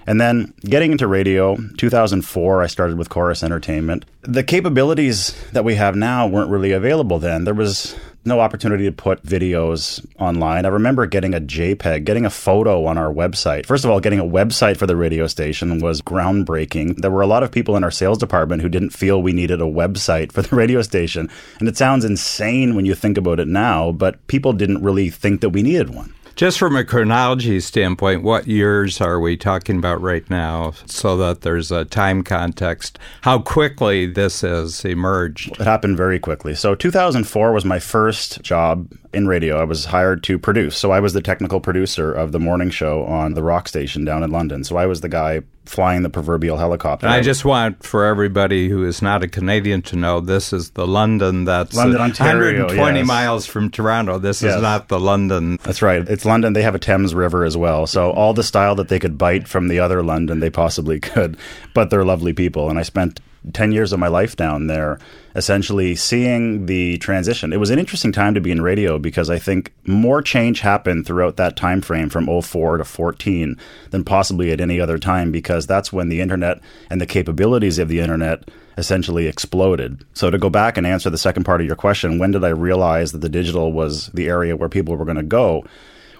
And 0.07 0.21
then 0.21 0.53
getting 0.61 0.91
into 0.91 1.07
radio, 1.07 1.57
2004, 1.77 2.61
I 2.61 2.67
started 2.67 2.97
with 2.97 3.09
Corus 3.09 3.43
Entertainment. 3.43 4.05
The 4.21 4.43
capabilities 4.43 5.35
that 5.51 5.63
we 5.63 5.75
have 5.75 5.95
now 5.95 6.27
weren't 6.27 6.51
really 6.51 6.71
available 6.71 7.17
then. 7.17 7.43
There 7.43 7.55
was 7.55 7.95
no 8.25 8.39
opportunity 8.39 8.85
to 8.85 8.91
put 8.91 9.23
videos 9.23 10.05
online. 10.19 10.65
I 10.65 10.69
remember 10.69 11.05
getting 11.05 11.33
a 11.33 11.39
JPEG, 11.39 12.03
getting 12.03 12.25
a 12.25 12.29
photo 12.29 12.85
on 12.85 12.97
our 12.97 13.13
website. 13.13 13.65
First 13.65 13.85
of 13.85 13.91
all, 13.91 13.99
getting 13.99 14.19
a 14.19 14.25
website 14.25 14.77
for 14.77 14.87
the 14.87 14.95
radio 14.95 15.27
station 15.27 15.79
was 15.79 16.01
groundbreaking. 16.01 16.97
There 17.01 17.11
were 17.11 17.21
a 17.21 17.27
lot 17.27 17.43
of 17.43 17.51
people 17.51 17.75
in 17.75 17.83
our 17.83 17.91
sales 17.91 18.17
department 18.17 18.61
who 18.61 18.69
didn't 18.69 18.91
feel 18.91 19.21
we 19.21 19.33
needed 19.33 19.61
a 19.61 19.65
website 19.65 20.31
for 20.31 20.41
the 20.41 20.55
radio 20.63 20.81
station. 20.81 21.29
And 21.59 21.67
it 21.67 21.77
sounds 21.77 22.05
insane 22.05 22.75
when 22.75 22.85
you 22.85 22.95
think 22.95 23.17
about 23.17 23.39
it 23.39 23.47
now, 23.47 23.91
but 23.91 24.25
people 24.27 24.53
didn't 24.53 24.83
really 24.83 25.09
think 25.09 25.41
that 25.41 25.49
we 25.49 25.61
needed 25.61 25.93
one. 25.93 26.13
Just 26.35 26.59
from 26.59 26.75
a 26.75 26.83
chronology 26.83 27.61
standpoint, 27.61 28.21
what 28.21 28.45
years 28.45 28.99
are 28.99 29.21
we 29.21 29.37
talking 29.37 29.77
about 29.77 30.01
right 30.01 30.29
now 30.29 30.73
so 30.85 31.15
that 31.15 31.41
there's 31.41 31.71
a 31.71 31.85
time 31.85 32.23
context? 32.23 32.99
How 33.21 33.39
quickly 33.39 34.05
this 34.05 34.41
has 34.41 34.83
emerged? 34.83 35.53
It 35.57 35.63
happened 35.63 35.95
very 35.95 36.19
quickly. 36.19 36.53
So 36.53 36.75
2004 36.75 37.53
was 37.53 37.63
my 37.63 37.79
first 37.79 38.41
job 38.41 38.91
in 39.15 39.27
radio. 39.27 39.59
I 39.59 39.63
was 39.63 39.85
hired 39.85 40.23
to 40.23 40.37
produce. 40.37 40.77
So 40.77 40.91
I 40.91 40.99
was 40.99 41.13
the 41.13 41.21
technical 41.21 41.59
producer 41.59 42.11
of 42.11 42.31
the 42.31 42.39
morning 42.39 42.69
show 42.69 43.03
on 43.05 43.33
the 43.33 43.41
rock 43.41 43.67
station 43.67 44.05
down 44.05 44.23
in 44.23 44.31
London. 44.31 44.63
So 44.63 44.77
I 44.77 44.85
was 44.85 45.01
the 45.01 45.09
guy 45.09 45.41
flying 45.65 46.03
the 46.03 46.09
proverbial 46.09 46.57
helicopter. 46.57 47.07
And 47.07 47.13
I 47.13 47.21
just 47.21 47.43
want 47.43 47.83
for 47.83 48.05
everybody 48.05 48.69
who 48.69 48.85
is 48.85 49.01
not 49.01 49.23
a 49.23 49.27
Canadian 49.27 49.81
to 49.83 49.95
know 49.95 50.19
this 50.19 50.53
is 50.53 50.71
the 50.71 50.85
London 50.85 51.45
that's 51.45 51.75
London, 51.75 52.01
Ontario, 52.01 52.65
120 52.65 52.99
yes. 52.99 53.07
miles 53.07 53.45
from 53.45 53.71
Toronto. 53.71 54.19
This 54.19 54.43
yes. 54.43 54.55
is 54.55 54.61
not 54.61 54.89
the 54.89 54.99
London. 54.99 55.57
That's 55.63 55.81
right. 55.81 56.07
It's 56.07 56.25
London. 56.25 56.53
They 56.53 56.61
have 56.61 56.75
a 56.75 56.79
Thames 56.79 57.15
River 57.15 57.43
as 57.45 57.57
well. 57.57 57.87
So 57.87 58.11
all 58.11 58.33
the 58.33 58.43
style 58.43 58.75
that 58.75 58.89
they 58.89 58.99
could 58.99 59.17
bite 59.17 59.47
from 59.47 59.67
the 59.67 59.79
other 59.79 60.03
London, 60.03 60.39
they 60.39 60.49
possibly 60.49 60.99
could. 61.01 61.37
But 61.73 61.89
they're 61.89 62.05
lovely 62.05 62.33
people. 62.33 62.69
And 62.69 62.77
I 62.77 62.83
spent 62.83 63.19
10 63.53 63.71
years 63.71 63.93
of 63.93 63.99
my 63.99 64.07
life 64.07 64.35
down 64.35 64.67
there, 64.67 64.99
essentially 65.35 65.95
seeing 65.95 66.65
the 66.65 66.97
transition. 66.99 67.51
It 67.51 67.59
was 67.59 67.69
an 67.69 67.77
interesting 67.77 68.13
time 68.13 68.33
to 68.33 68.41
be 68.41 68.51
in 68.51 68.61
radio 68.61 68.97
because 68.97 69.29
I 69.29 69.37
think 69.37 69.73
more 69.85 70.21
change 70.21 70.61
happened 70.61 71.05
throughout 71.05 71.35
that 71.37 71.57
time 71.57 71.81
frame 71.81 72.09
from 72.09 72.27
04 72.41 72.77
to 72.77 72.85
14 72.85 73.57
than 73.91 74.03
possibly 74.05 74.51
at 74.51 74.61
any 74.61 74.79
other 74.79 74.97
time 74.97 75.31
because 75.31 75.67
that's 75.67 75.91
when 75.91 76.07
the 76.07 76.21
internet 76.21 76.61
and 76.89 77.01
the 77.01 77.05
capabilities 77.05 77.79
of 77.79 77.89
the 77.89 77.99
internet 77.99 78.49
essentially 78.77 79.27
exploded. 79.27 80.05
So 80.13 80.29
to 80.29 80.37
go 80.37 80.49
back 80.49 80.77
and 80.77 80.87
answer 80.87 81.09
the 81.09 81.17
second 81.17 81.43
part 81.43 81.59
of 81.59 81.67
your 81.67 81.75
question, 81.75 82.17
when 82.17 82.31
did 82.31 82.43
I 82.43 82.49
realize 82.49 83.11
that 83.11 83.19
the 83.19 83.29
digital 83.29 83.73
was 83.73 84.07
the 84.07 84.27
area 84.27 84.55
where 84.55 84.69
people 84.69 84.95
were 84.95 85.05
going 85.05 85.17
to 85.17 85.23
go? 85.23 85.65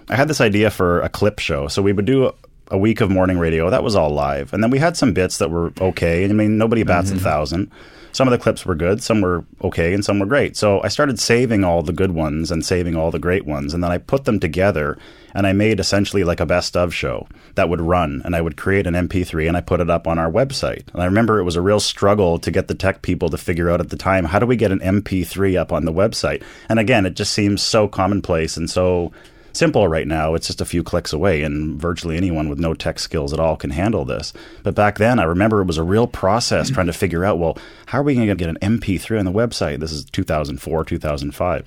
I 0.08 0.16
had 0.16 0.28
this 0.28 0.40
idea 0.40 0.70
for 0.70 1.00
a 1.00 1.08
clip 1.08 1.38
show. 1.38 1.68
So 1.68 1.82
we 1.82 1.92
would 1.92 2.04
do 2.04 2.32
a 2.70 2.78
week 2.78 3.00
of 3.00 3.10
morning 3.10 3.38
radio. 3.38 3.70
That 3.70 3.82
was 3.82 3.96
all 3.96 4.10
live. 4.10 4.52
And 4.52 4.62
then 4.62 4.70
we 4.70 4.78
had 4.78 4.96
some 4.96 5.12
bits 5.12 5.38
that 5.38 5.50
were 5.50 5.72
okay. 5.80 6.24
I 6.24 6.28
mean, 6.28 6.58
nobody 6.58 6.82
bats 6.82 7.08
mm-hmm. 7.08 7.18
a 7.18 7.22
thousand. 7.22 7.70
Some 8.16 8.26
of 8.26 8.32
the 8.32 8.38
clips 8.38 8.64
were 8.64 8.74
good, 8.74 9.02
some 9.02 9.20
were 9.20 9.44
okay, 9.62 9.92
and 9.92 10.02
some 10.02 10.18
were 10.18 10.24
great. 10.24 10.56
So 10.56 10.82
I 10.82 10.88
started 10.88 11.20
saving 11.20 11.64
all 11.64 11.82
the 11.82 11.92
good 11.92 12.12
ones 12.12 12.50
and 12.50 12.64
saving 12.64 12.96
all 12.96 13.10
the 13.10 13.18
great 13.18 13.44
ones. 13.44 13.74
And 13.74 13.84
then 13.84 13.92
I 13.92 13.98
put 13.98 14.24
them 14.24 14.40
together 14.40 14.96
and 15.34 15.46
I 15.46 15.52
made 15.52 15.80
essentially 15.80 16.24
like 16.24 16.40
a 16.40 16.46
best 16.46 16.78
of 16.78 16.94
show 16.94 17.28
that 17.56 17.68
would 17.68 17.82
run. 17.82 18.22
And 18.24 18.34
I 18.34 18.40
would 18.40 18.56
create 18.56 18.86
an 18.86 18.94
MP3 18.94 19.48
and 19.48 19.54
I 19.54 19.60
put 19.60 19.82
it 19.82 19.90
up 19.90 20.06
on 20.06 20.18
our 20.18 20.32
website. 20.32 20.88
And 20.94 21.02
I 21.02 21.04
remember 21.04 21.38
it 21.38 21.44
was 21.44 21.56
a 21.56 21.60
real 21.60 21.78
struggle 21.78 22.38
to 22.38 22.50
get 22.50 22.68
the 22.68 22.74
tech 22.74 23.02
people 23.02 23.28
to 23.28 23.36
figure 23.36 23.68
out 23.68 23.80
at 23.80 23.90
the 23.90 23.98
time 23.98 24.24
how 24.24 24.38
do 24.38 24.46
we 24.46 24.56
get 24.56 24.72
an 24.72 24.80
MP3 24.80 25.60
up 25.60 25.70
on 25.70 25.84
the 25.84 25.92
website? 25.92 26.42
And 26.70 26.78
again, 26.78 27.04
it 27.04 27.16
just 27.16 27.34
seems 27.34 27.60
so 27.60 27.86
commonplace 27.86 28.56
and 28.56 28.70
so 28.70 29.12
simple 29.56 29.88
right 29.88 30.06
now. 30.06 30.34
It's 30.34 30.46
just 30.46 30.60
a 30.60 30.66
few 30.66 30.82
clicks 30.82 31.12
away, 31.12 31.42
and 31.42 31.80
virtually 31.80 32.16
anyone 32.16 32.48
with 32.48 32.58
no 32.58 32.74
tech 32.74 32.98
skills 32.98 33.32
at 33.32 33.40
all 33.40 33.56
can 33.56 33.70
handle 33.70 34.04
this. 34.04 34.32
But 34.62 34.74
back 34.74 34.98
then, 34.98 35.18
I 35.18 35.24
remember 35.24 35.60
it 35.60 35.66
was 35.66 35.78
a 35.78 35.82
real 35.82 36.06
process 36.06 36.70
trying 36.70 36.86
to 36.86 36.92
figure 36.92 37.24
out, 37.24 37.38
well, 37.38 37.58
how 37.86 38.00
are 38.00 38.02
we 38.02 38.14
going 38.14 38.28
to 38.28 38.34
get 38.34 38.48
an 38.48 38.78
MP3 38.78 39.18
on 39.18 39.24
the 39.24 39.32
website? 39.32 39.80
This 39.80 39.92
is 39.92 40.04
2004, 40.04 40.84
2005. 40.84 41.64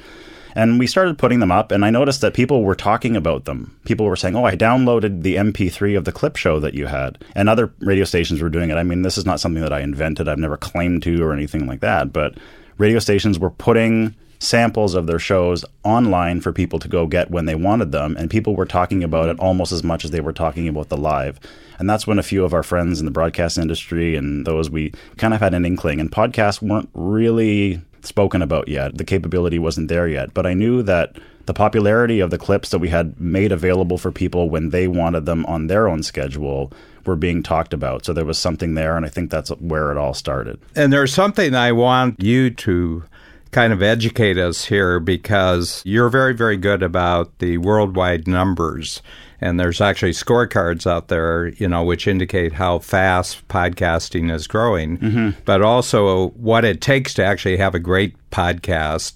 And 0.55 0.79
we 0.79 0.88
started 0.88 1.17
putting 1.17 1.39
them 1.39 1.51
up, 1.51 1.72
and 1.72 1.86
I 1.86 1.89
noticed 1.89 2.22
that 2.22 2.34
people 2.34 2.63
were 2.63 2.75
talking 2.75 3.15
about 3.15 3.46
them. 3.46 3.77
People 3.86 4.05
were 4.05 4.15
saying, 4.15 4.36
Oh, 4.36 4.46
I 4.46 4.55
downloaded 4.55 5.22
the 5.22 5.36
MP3 5.36 5.98
of 5.98 6.05
the 6.05 6.12
clip 6.12 6.36
show 6.36 6.60
that 6.60 6.74
you 6.74 6.88
had. 6.88 7.24
And 7.36 7.48
other 7.48 7.72
radio 7.79 8.03
stations 8.03 8.41
were 8.41 8.50
doing 8.50 8.69
it. 8.69 8.75
I 8.75 8.84
mean, 8.84 9.03
this 9.03 9.17
is 9.17 9.25
not 9.25 9.39
something 9.39 9.62
that 9.62 9.74
I 9.74 9.81
invented, 9.81 10.27
I've 10.27 10.39
never 10.39 10.58
claimed 10.58 11.03
to 11.03 11.24
or 11.24 11.34
anything 11.34 11.67
like 11.67 11.81
that. 11.81 12.12
But 12.12 12.36
radio 12.77 13.00
stations 13.00 13.38
were 13.38 13.51
putting 13.51 14.15
samples 14.39 14.96
of 14.96 15.05
their 15.05 15.19
shows 15.19 15.65
online 15.84 16.41
for 16.41 16.53
people 16.53 16.79
to 16.79 16.88
go 16.88 17.05
get 17.05 17.29
when 17.29 17.46
they 17.46 17.55
wanted 17.55 17.91
them. 17.91 18.15
And 18.17 18.29
people 18.29 18.55
were 18.55 18.65
talking 18.65 19.03
about 19.03 19.29
it 19.29 19.39
almost 19.39 19.72
as 19.72 19.84
much 19.84 20.05
as 20.05 20.12
they 20.12 20.22
were 20.22 20.34
talking 20.34 20.67
about 20.67 20.89
the 20.89 20.98
live. 20.98 21.39
And 21.77 21.89
that's 21.89 22.08
when 22.08 22.19
a 22.19 22.24
few 22.24 22.43
of 22.43 22.53
our 22.53 22.63
friends 22.63 23.00
in 23.00 23.05
the 23.05 23.12
broadcast 23.12 23.58
industry 23.58 24.15
and 24.15 24.46
those 24.46 24.69
we 24.69 24.93
kind 25.17 25.34
of 25.34 25.39
had 25.41 25.53
an 25.53 25.65
inkling. 25.65 26.00
And 26.00 26.12
podcasts 26.12 26.62
weren't 26.62 26.89
really 26.93 27.81
spoken 28.01 28.41
about 28.41 28.67
yet. 28.67 28.98
The 28.98 29.03
capability 29.03 29.60
wasn't 29.60 29.89
there 29.89 30.08
yet. 30.08 30.34
But 30.34 30.46
I 30.46 30.53
knew 30.53 30.84
that 30.84 31.17
the 31.46 31.53
popularity 31.53 32.19
of 32.19 32.29
the 32.29 32.38
clips 32.38 32.69
that 32.69 32.79
we 32.79 32.89
had 32.89 33.19
made 33.19 33.51
available 33.51 33.98
for 33.98 34.12
people 34.12 34.50
when 34.50 34.69
they 34.69 34.88
wanted 34.88 35.25
them 35.25 35.46
on 35.48 35.67
their 35.67 35.88
own 35.88 36.03
schedule 36.03 36.72
were 37.05 37.15
being 37.15 37.41
talked 37.41 37.74
about. 37.74 38.05
So 38.05 38.13
there 38.13 38.25
was 38.25 38.38
something 38.38 38.75
there, 38.75 38.96
and 38.96 39.05
I 39.05 39.10
think 39.10 39.31
that's 39.31 39.50
where 39.50 39.91
it 39.91 39.98
all 39.98 40.13
started. 40.13 40.60
And 40.75 40.93
there's 40.93 41.13
something 41.13 41.55
I 41.55 41.72
want 41.72 42.22
you 42.22 42.51
to 42.51 43.03
kind 43.51 43.74
of 43.74 43.82
educate 43.82 44.38
us 44.38 44.65
here 44.65 45.00
because 45.00 45.82
you're 45.86 46.10
very, 46.10 46.34
very 46.34 46.58
good 46.58 46.84
about 46.84 47.38
the 47.39 47.58
worldwide 47.58 48.27
numbers. 48.27 49.01
And 49.41 49.60
there's 49.60 49.79
actually 49.79 50.12
scorecards 50.12 50.86
out 50.86 51.08
there, 51.08 51.48
you 51.48 51.68
know, 51.68 51.84
which 51.84 52.08
indicate 52.08 52.53
how 52.53 52.79
fast 52.79 53.48
podcasting 53.48 54.32
is 54.32 54.48
growing, 54.48 54.98
mm-hmm. 54.98 55.29
but 55.46 55.62
also 55.62 56.29
what 56.32 56.65
it 56.65 56.82
takes 56.82 57.13
to 57.15 57.24
actually 57.24 57.58
have 57.58 57.74
a 57.74 57.79
great 57.79 58.15
podcast. 58.32 59.13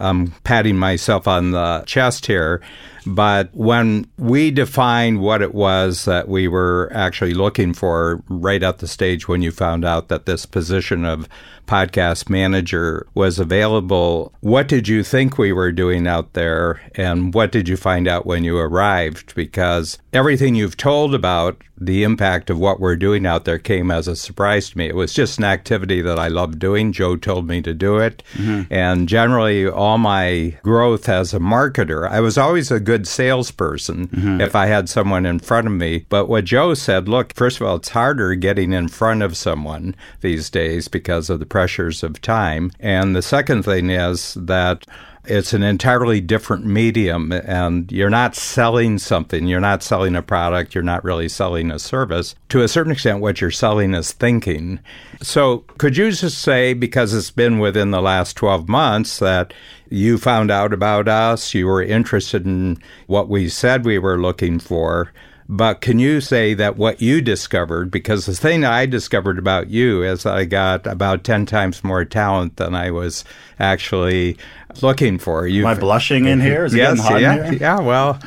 I'm 0.00 0.28
patting 0.44 0.78
myself 0.78 1.28
on 1.28 1.50
the 1.50 1.82
chest 1.86 2.26
here 2.26 2.62
but 3.08 3.48
when 3.54 4.06
we 4.18 4.50
defined 4.50 5.20
what 5.20 5.40
it 5.40 5.54
was 5.54 6.04
that 6.04 6.28
we 6.28 6.46
were 6.46 6.90
actually 6.92 7.32
looking 7.32 7.72
for 7.72 8.22
right 8.28 8.62
at 8.62 8.78
the 8.78 8.86
stage 8.86 9.26
when 9.26 9.40
you 9.40 9.50
found 9.50 9.82
out 9.82 10.08
that 10.08 10.26
this 10.26 10.44
position 10.44 11.06
of 11.06 11.26
podcast 11.66 12.28
manager 12.28 13.06
was 13.14 13.38
available, 13.38 14.34
what 14.40 14.68
did 14.68 14.88
you 14.88 15.02
think 15.02 15.38
we 15.38 15.52
were 15.52 15.72
doing 15.72 16.06
out 16.06 16.34
there? 16.34 16.80
And 16.96 17.32
what 17.32 17.50
did 17.50 17.66
you 17.66 17.78
find 17.78 18.06
out 18.06 18.26
when 18.26 18.44
you 18.44 18.58
arrived? 18.58 19.34
Because 19.34 19.98
everything 20.12 20.54
you've 20.54 20.76
told 20.76 21.14
about 21.14 21.62
the 21.80 22.02
impact 22.02 22.50
of 22.50 22.58
what 22.58 22.80
we're 22.80 22.96
doing 22.96 23.26
out 23.26 23.44
there 23.44 23.58
came 23.58 23.90
as 23.90 24.08
a 24.08 24.16
surprise 24.16 24.70
to 24.70 24.78
me. 24.78 24.88
It 24.88 24.96
was 24.96 25.12
just 25.12 25.38
an 25.38 25.44
activity 25.44 26.00
that 26.02 26.18
I 26.18 26.28
love 26.28 26.58
doing. 26.58 26.92
Joe 26.92 27.16
told 27.16 27.46
me 27.46 27.62
to 27.62 27.72
do 27.72 27.98
it. 27.98 28.22
Mm-hmm. 28.34 28.72
And 28.72 29.08
generally, 29.08 29.68
all 29.68 29.98
my 29.98 30.56
growth 30.62 31.08
as 31.08 31.32
a 31.32 31.38
marketer, 31.38 32.08
I 32.08 32.20
was 32.20 32.36
always 32.36 32.70
a 32.70 32.80
good 32.80 33.06
salesperson 33.06 34.08
mm-hmm. 34.08 34.40
if 34.40 34.56
I 34.56 34.66
had 34.66 34.88
someone 34.88 35.26
in 35.26 35.38
front 35.38 35.66
of 35.66 35.72
me. 35.72 36.06
But 36.08 36.28
what 36.28 36.44
Joe 36.44 36.74
said 36.74 37.08
look, 37.08 37.34
first 37.34 37.60
of 37.60 37.66
all, 37.66 37.76
it's 37.76 37.90
harder 37.90 38.34
getting 38.34 38.72
in 38.72 38.88
front 38.88 39.22
of 39.22 39.36
someone 39.36 39.94
these 40.20 40.50
days 40.50 40.88
because 40.88 41.30
of 41.30 41.38
the 41.38 41.46
pressures 41.46 42.02
of 42.02 42.20
time. 42.20 42.72
And 42.80 43.14
the 43.14 43.22
second 43.22 43.62
thing 43.62 43.90
is 43.90 44.34
that 44.34 44.86
it's 45.28 45.52
an 45.52 45.62
entirely 45.62 46.20
different 46.20 46.64
medium 46.64 47.32
and 47.32 47.90
you're 47.92 48.10
not 48.10 48.34
selling 48.34 48.98
something. 48.98 49.46
You're 49.46 49.60
not 49.60 49.82
selling 49.82 50.16
a 50.16 50.22
product. 50.22 50.74
You're 50.74 50.84
not 50.84 51.04
really 51.04 51.28
selling 51.28 51.70
a 51.70 51.78
service. 51.78 52.34
To 52.50 52.62
a 52.62 52.68
certain 52.68 52.92
extent 52.92 53.20
what 53.20 53.40
you're 53.40 53.50
selling 53.50 53.94
is 53.94 54.12
thinking. 54.12 54.80
So 55.22 55.58
could 55.78 55.96
you 55.96 56.10
just 56.10 56.38
say 56.38 56.74
because 56.74 57.12
it's 57.14 57.30
been 57.30 57.58
within 57.58 57.90
the 57.90 58.02
last 58.02 58.36
12 58.36 58.68
months 58.68 59.18
that 59.18 59.52
you 59.90 60.18
found 60.18 60.50
out 60.50 60.72
about 60.72 61.08
us 61.08 61.54
you 61.54 61.66
were 61.66 61.82
interested 61.82 62.44
in 62.44 62.76
what 63.06 63.28
we 63.28 63.48
said 63.48 63.84
we 63.84 63.98
were 63.98 64.20
looking 64.20 64.58
for 64.58 65.10
but 65.48 65.80
can 65.80 65.98
you 65.98 66.20
say 66.20 66.52
that 66.54 66.76
what 66.76 67.00
you 67.00 67.22
discovered, 67.22 67.90
because 67.90 68.26
the 68.26 68.34
thing 68.34 68.66
I 68.66 68.84
discovered 68.84 69.38
about 69.38 69.68
you 69.68 70.02
is 70.02 70.26
I 70.26 70.44
got 70.44 70.86
about 70.86 71.24
10 71.24 71.46
times 71.46 71.82
more 71.82 72.04
talent 72.04 72.56
than 72.56 72.74
I 72.74 72.90
was 72.90 73.24
actually 73.58 74.36
looking 74.82 75.18
for. 75.18 75.46
You, 75.46 75.66
Am 75.66 75.76
I 75.76 75.80
blushing 75.80 76.26
in 76.26 76.40
here? 76.40 76.66
Is 76.66 76.74
yes, 76.74 77.00
yeah, 77.10 77.50
yeah. 77.50 77.80
Well, 77.80 78.20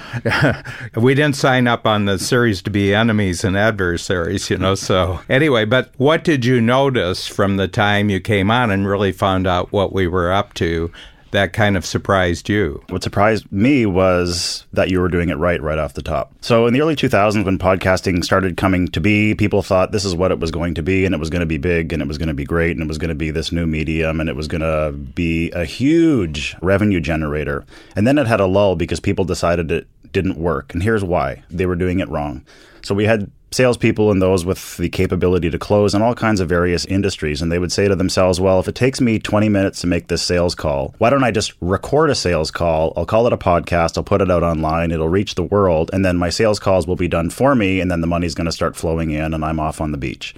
we 0.95 1.13
didn't 1.13 1.35
sign 1.35 1.67
up 1.67 1.85
on 1.85 2.05
the 2.05 2.17
series 2.17 2.63
to 2.63 2.71
be 2.71 2.93
enemies 2.93 3.43
and 3.43 3.55
adversaries, 3.55 4.49
you 4.49 4.57
know. 4.57 4.73
So 4.73 5.19
anyway, 5.29 5.65
but 5.65 5.91
what 5.97 6.23
did 6.23 6.43
you 6.43 6.59
notice 6.59 7.27
from 7.27 7.57
the 7.57 7.67
time 7.67 8.09
you 8.09 8.19
came 8.19 8.49
on 8.49 8.71
and 8.71 8.87
really 8.87 9.11
found 9.11 9.45
out 9.45 9.71
what 9.71 9.93
we 9.93 10.07
were 10.07 10.31
up 10.31 10.55
to 10.55 10.91
that 11.31 11.53
kind 11.53 11.75
of 11.75 11.85
surprised 11.85 12.49
you? 12.49 12.83
What 12.89 13.03
surprised 13.03 13.51
me 13.51 13.85
was 13.85 14.65
that 14.73 14.89
you 14.89 14.99
were 14.99 15.09
doing 15.09 15.29
it 15.29 15.37
right, 15.37 15.61
right 15.61 15.77
off 15.77 15.93
the 15.93 16.01
top. 16.01 16.33
So 16.41 16.67
in 16.67 16.73
the 16.73 16.81
early 16.81 16.95
2000s, 16.95 17.43
when 17.43 17.57
podcasting 17.57 18.23
started 18.23 18.57
coming 18.57 18.87
to 18.89 19.01
be, 19.01 19.35
people 19.35 19.61
thought 19.61 19.91
this 19.91 20.05
is 20.05 20.15
what 20.15 20.31
it 20.31 20.39
was 20.39 20.51
going 20.51 20.75
to 20.75 20.83
be, 20.83 21.05
and 21.05 21.15
it 21.15 21.19
was 21.19 21.29
going 21.29 21.41
to 21.41 21.45
be 21.45 21.57
big, 21.57 21.93
and 21.93 22.01
it 22.01 22.07
was 22.07 22.17
going 22.17 22.27
to 22.27 22.33
be 22.33 22.45
great, 22.45 22.71
and 22.71 22.81
it 22.81 22.87
was 22.87 22.97
going 22.97 23.09
to 23.09 23.15
be 23.15 23.31
this 23.31 23.51
new 23.51 23.65
medium, 23.65 24.19
and 24.19 24.29
it 24.29 24.35
was 24.35 24.47
going 24.47 24.61
to 24.61 24.95
be 24.97 25.51
a 25.51 25.65
huge 25.65 26.55
revenue 26.61 26.99
generator. 26.99 27.65
And 27.95 28.05
then 28.05 28.17
it 28.17 28.27
had 28.27 28.39
a 28.39 28.45
lull 28.45 28.75
because 28.75 28.99
people 28.99 29.25
decided 29.25 29.71
it 29.71 29.87
didn't 30.11 30.37
work. 30.37 30.73
And 30.73 30.83
here's 30.83 31.03
why 31.03 31.43
they 31.49 31.65
were 31.65 31.75
doing 31.75 31.99
it 31.99 32.09
wrong. 32.09 32.45
So 32.83 32.95
we 32.95 33.05
had 33.05 33.31
salespeople 33.53 34.11
and 34.11 34.21
those 34.21 34.45
with 34.45 34.77
the 34.77 34.87
capability 34.87 35.49
to 35.49 35.59
close 35.59 35.93
in 35.93 36.01
all 36.01 36.15
kinds 36.15 36.39
of 36.39 36.47
various 36.47 36.85
industries. 36.85 37.41
And 37.41 37.51
they 37.51 37.59
would 37.59 37.71
say 37.71 37.87
to 37.87 37.95
themselves, 37.95 38.39
well, 38.39 38.59
if 38.59 38.67
it 38.69 38.75
takes 38.75 39.01
me 39.01 39.19
20 39.19 39.49
minutes 39.49 39.81
to 39.81 39.87
make 39.87 40.07
this 40.07 40.21
sales 40.21 40.55
call, 40.55 40.95
why 40.99 41.09
don't 41.09 41.23
I 41.23 41.31
just 41.31 41.53
record 41.59 42.09
a 42.09 42.15
sales 42.15 42.49
call? 42.49 42.93
I'll 42.95 43.05
call 43.05 43.27
it 43.27 43.33
a 43.33 43.37
podcast. 43.37 43.97
I'll 43.97 44.03
put 44.03 44.21
it 44.21 44.31
out 44.31 44.43
online. 44.43 44.91
It'll 44.91 45.09
reach 45.09 45.35
the 45.35 45.43
world. 45.43 45.89
And 45.91 46.05
then 46.05 46.17
my 46.17 46.29
sales 46.29 46.59
calls 46.59 46.87
will 46.87 46.95
be 46.95 47.09
done 47.09 47.29
for 47.29 47.53
me. 47.53 47.81
And 47.81 47.91
then 47.91 47.99
the 47.99 48.07
money's 48.07 48.35
going 48.35 48.45
to 48.45 48.53
start 48.53 48.77
flowing 48.77 49.11
in 49.11 49.33
and 49.33 49.43
I'm 49.43 49.59
off 49.59 49.81
on 49.81 49.91
the 49.91 49.97
beach. 49.97 50.33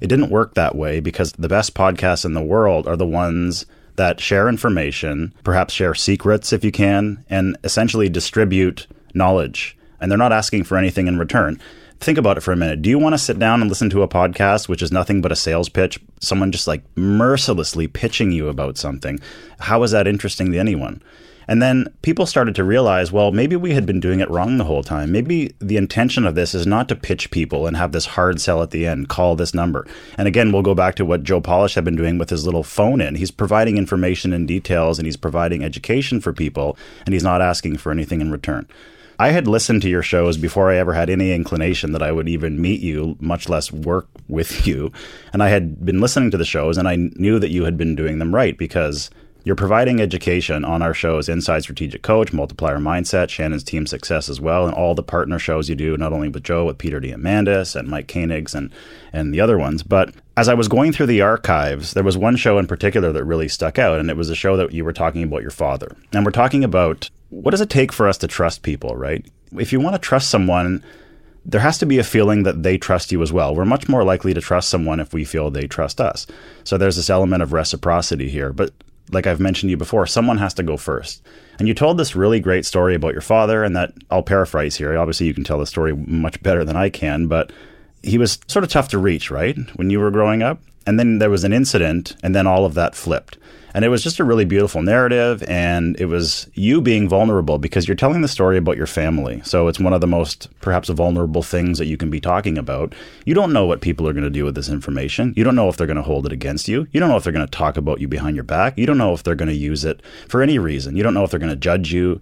It 0.00 0.08
didn't 0.08 0.30
work 0.30 0.54
that 0.54 0.74
way 0.74 1.00
because 1.00 1.32
the 1.32 1.48
best 1.48 1.74
podcasts 1.74 2.24
in 2.24 2.32
the 2.32 2.42
world 2.42 2.86
are 2.86 2.96
the 2.96 3.06
ones 3.06 3.66
that 3.96 4.20
share 4.20 4.48
information, 4.48 5.34
perhaps 5.42 5.74
share 5.74 5.94
secrets 5.94 6.52
if 6.52 6.64
you 6.64 6.72
can, 6.72 7.24
and 7.30 7.56
essentially 7.64 8.08
distribute 8.08 8.86
knowledge. 9.14 9.76
And 10.00 10.10
they're 10.10 10.18
not 10.18 10.32
asking 10.32 10.64
for 10.64 10.76
anything 10.76 11.06
in 11.06 11.18
return 11.18 11.60
think 12.00 12.18
about 12.18 12.36
it 12.36 12.42
for 12.42 12.52
a 12.52 12.56
minute. 12.56 12.82
Do 12.82 12.90
you 12.90 12.98
want 12.98 13.14
to 13.14 13.18
sit 13.18 13.38
down 13.38 13.60
and 13.60 13.70
listen 13.70 13.90
to 13.90 14.02
a 14.02 14.08
podcast 14.08 14.68
which 14.68 14.82
is 14.82 14.92
nothing 14.92 15.20
but 15.20 15.32
a 15.32 15.36
sales 15.36 15.68
pitch? 15.68 15.98
Someone 16.20 16.52
just 16.52 16.66
like 16.66 16.82
mercilessly 16.96 17.88
pitching 17.88 18.32
you 18.32 18.48
about 18.48 18.78
something. 18.78 19.20
How 19.60 19.82
is 19.82 19.90
that 19.90 20.06
interesting 20.06 20.52
to 20.52 20.58
anyone? 20.58 21.02
And 21.48 21.62
then 21.62 21.92
people 22.02 22.26
started 22.26 22.54
to 22.56 22.64
realize, 22.64 23.12
well, 23.12 23.30
maybe 23.30 23.54
we 23.54 23.72
had 23.72 23.86
been 23.86 24.00
doing 24.00 24.20
it 24.20 24.30
wrong 24.30 24.58
the 24.58 24.64
whole 24.64 24.82
time. 24.82 25.12
Maybe 25.12 25.54
the 25.60 25.76
intention 25.76 26.26
of 26.26 26.34
this 26.34 26.54
is 26.54 26.66
not 26.66 26.88
to 26.88 26.96
pitch 26.96 27.30
people 27.30 27.66
and 27.66 27.76
have 27.76 27.92
this 27.92 28.06
hard 28.06 28.40
sell 28.40 28.62
at 28.62 28.72
the 28.72 28.86
end, 28.86 29.08
call 29.08 29.36
this 29.36 29.54
number. 29.54 29.86
And 30.18 30.26
again, 30.26 30.50
we'll 30.50 30.62
go 30.62 30.74
back 30.74 30.96
to 30.96 31.04
what 31.04 31.22
Joe 31.22 31.40
Polish 31.40 31.74
had 31.74 31.84
been 31.84 31.96
doing 31.96 32.18
with 32.18 32.30
his 32.30 32.44
little 32.44 32.64
phone 32.64 33.00
in. 33.00 33.14
He's 33.14 33.30
providing 33.30 33.78
information 33.78 34.32
and 34.32 34.48
details 34.48 34.98
and 34.98 35.06
he's 35.06 35.16
providing 35.16 35.62
education 35.62 36.20
for 36.20 36.32
people 36.32 36.76
and 37.04 37.12
he's 37.12 37.22
not 37.22 37.40
asking 37.40 37.76
for 37.76 37.92
anything 37.92 38.20
in 38.20 38.32
return. 38.32 38.66
I 39.18 39.30
had 39.30 39.46
listened 39.46 39.82
to 39.82 39.88
your 39.88 40.02
shows 40.02 40.36
before 40.36 40.70
I 40.70 40.76
ever 40.76 40.92
had 40.92 41.08
any 41.08 41.32
inclination 41.32 41.92
that 41.92 42.02
I 42.02 42.12
would 42.12 42.28
even 42.28 42.60
meet 42.60 42.80
you, 42.80 43.16
much 43.18 43.48
less 43.48 43.72
work 43.72 44.08
with 44.28 44.66
you. 44.66 44.92
And 45.32 45.42
I 45.42 45.48
had 45.48 45.84
been 45.84 46.00
listening 46.00 46.30
to 46.32 46.36
the 46.36 46.44
shows 46.44 46.76
and 46.76 46.86
I 46.86 46.96
knew 46.96 47.38
that 47.38 47.50
you 47.50 47.64
had 47.64 47.78
been 47.78 47.94
doing 47.94 48.18
them 48.18 48.34
right 48.34 48.56
because 48.56 49.10
you're 49.46 49.54
providing 49.54 50.00
education 50.00 50.64
on 50.64 50.82
our 50.82 50.92
shows 50.92 51.28
Inside 51.28 51.62
Strategic 51.62 52.02
Coach, 52.02 52.32
Multiplier 52.32 52.78
Mindset, 52.78 53.28
Shannon's 53.28 53.62
Team 53.62 53.86
Success 53.86 54.28
as 54.28 54.40
well, 54.40 54.66
and 54.66 54.74
all 54.74 54.96
the 54.96 55.04
partner 55.04 55.38
shows 55.38 55.68
you 55.68 55.76
do, 55.76 55.96
not 55.96 56.12
only 56.12 56.28
with 56.28 56.42
Joe, 56.42 56.64
with 56.64 56.78
Peter 56.78 57.00
Diamandis 57.00 57.76
and 57.76 57.86
Mike 57.86 58.08
Koenigs 58.08 58.56
and, 58.56 58.72
and 59.12 59.32
the 59.32 59.40
other 59.40 59.56
ones. 59.56 59.84
But 59.84 60.12
as 60.36 60.48
I 60.48 60.54
was 60.54 60.66
going 60.66 60.90
through 60.90 61.06
the 61.06 61.20
archives, 61.20 61.94
there 61.94 62.02
was 62.02 62.18
one 62.18 62.34
show 62.34 62.58
in 62.58 62.66
particular 62.66 63.12
that 63.12 63.22
really 63.24 63.46
stuck 63.46 63.78
out, 63.78 64.00
and 64.00 64.10
it 64.10 64.16
was 64.16 64.30
a 64.30 64.34
show 64.34 64.56
that 64.56 64.72
you 64.72 64.84
were 64.84 64.92
talking 64.92 65.22
about 65.22 65.42
your 65.42 65.52
father. 65.52 65.94
And 66.12 66.24
we're 66.24 66.32
talking 66.32 66.64
about 66.64 67.08
what 67.30 67.52
does 67.52 67.60
it 67.60 67.70
take 67.70 67.92
for 67.92 68.08
us 68.08 68.18
to 68.18 68.26
trust 68.26 68.64
people, 68.64 68.96
right? 68.96 69.24
If 69.52 69.72
you 69.72 69.78
want 69.78 69.94
to 69.94 70.00
trust 70.00 70.28
someone, 70.28 70.82
there 71.44 71.60
has 71.60 71.78
to 71.78 71.86
be 71.86 71.98
a 71.98 72.04
feeling 72.04 72.42
that 72.42 72.64
they 72.64 72.78
trust 72.78 73.12
you 73.12 73.22
as 73.22 73.32
well. 73.32 73.54
We're 73.54 73.64
much 73.64 73.88
more 73.88 74.02
likely 74.02 74.34
to 74.34 74.40
trust 74.40 74.68
someone 74.68 74.98
if 74.98 75.14
we 75.14 75.24
feel 75.24 75.52
they 75.52 75.68
trust 75.68 76.00
us. 76.00 76.26
So 76.64 76.76
there's 76.76 76.96
this 76.96 77.10
element 77.10 77.44
of 77.44 77.52
reciprocity 77.52 78.28
here. 78.28 78.52
But 78.52 78.72
like 79.10 79.26
I've 79.26 79.40
mentioned 79.40 79.68
to 79.68 79.72
you 79.72 79.76
before, 79.76 80.06
someone 80.06 80.38
has 80.38 80.54
to 80.54 80.62
go 80.62 80.76
first. 80.76 81.22
And 81.58 81.68
you 81.68 81.74
told 81.74 81.98
this 81.98 82.16
really 82.16 82.40
great 82.40 82.66
story 82.66 82.94
about 82.94 83.12
your 83.12 83.22
father, 83.22 83.64
and 83.64 83.74
that 83.76 83.92
I'll 84.10 84.22
paraphrase 84.22 84.76
here. 84.76 84.96
Obviously, 84.96 85.26
you 85.26 85.34
can 85.34 85.44
tell 85.44 85.58
the 85.58 85.66
story 85.66 85.94
much 85.94 86.42
better 86.42 86.64
than 86.64 86.76
I 86.76 86.90
can, 86.90 87.26
but 87.26 87.52
he 88.02 88.18
was 88.18 88.38
sort 88.46 88.64
of 88.64 88.70
tough 88.70 88.88
to 88.88 88.98
reach, 88.98 89.30
right? 89.30 89.56
When 89.76 89.90
you 89.90 90.00
were 90.00 90.10
growing 90.10 90.42
up. 90.42 90.60
And 90.86 90.98
then 90.98 91.18
there 91.18 91.30
was 91.30 91.44
an 91.44 91.52
incident, 91.52 92.16
and 92.22 92.34
then 92.34 92.46
all 92.46 92.64
of 92.64 92.74
that 92.74 92.94
flipped. 92.94 93.38
And 93.74 93.84
it 93.84 93.88
was 93.88 94.02
just 94.02 94.20
a 94.20 94.24
really 94.24 94.46
beautiful 94.46 94.80
narrative. 94.80 95.42
And 95.46 96.00
it 96.00 96.06
was 96.06 96.48
you 96.54 96.80
being 96.80 97.10
vulnerable 97.10 97.58
because 97.58 97.86
you're 97.86 97.94
telling 97.94 98.22
the 98.22 98.28
story 98.28 98.56
about 98.56 98.78
your 98.78 98.86
family. 98.86 99.42
So 99.44 99.68
it's 99.68 99.78
one 99.78 99.92
of 99.92 100.00
the 100.00 100.06
most 100.06 100.48
perhaps 100.62 100.88
vulnerable 100.88 101.42
things 101.42 101.76
that 101.76 101.84
you 101.84 101.98
can 101.98 102.08
be 102.08 102.18
talking 102.18 102.56
about. 102.56 102.94
You 103.26 103.34
don't 103.34 103.52
know 103.52 103.66
what 103.66 103.82
people 103.82 104.08
are 104.08 104.14
going 104.14 104.24
to 104.24 104.30
do 104.30 104.46
with 104.46 104.54
this 104.54 104.70
information. 104.70 105.34
You 105.36 105.44
don't 105.44 105.56
know 105.56 105.68
if 105.68 105.76
they're 105.76 105.86
going 105.86 105.98
to 105.98 106.02
hold 106.02 106.24
it 106.24 106.32
against 106.32 106.68
you. 106.68 106.86
You 106.92 107.00
don't 107.00 107.10
know 107.10 107.18
if 107.18 107.24
they're 107.24 107.34
going 107.34 107.46
to 107.46 107.50
talk 107.50 107.76
about 107.76 108.00
you 108.00 108.08
behind 108.08 108.34
your 108.34 108.44
back. 108.44 108.78
You 108.78 108.86
don't 108.86 108.96
know 108.96 109.12
if 109.12 109.22
they're 109.22 109.34
going 109.34 109.50
to 109.50 109.54
use 109.54 109.84
it 109.84 110.00
for 110.26 110.40
any 110.40 110.58
reason. 110.58 110.96
You 110.96 111.02
don't 111.02 111.12
know 111.12 111.24
if 111.24 111.30
they're 111.30 111.38
going 111.38 111.50
to 111.50 111.56
judge 111.56 111.92
you. 111.92 112.18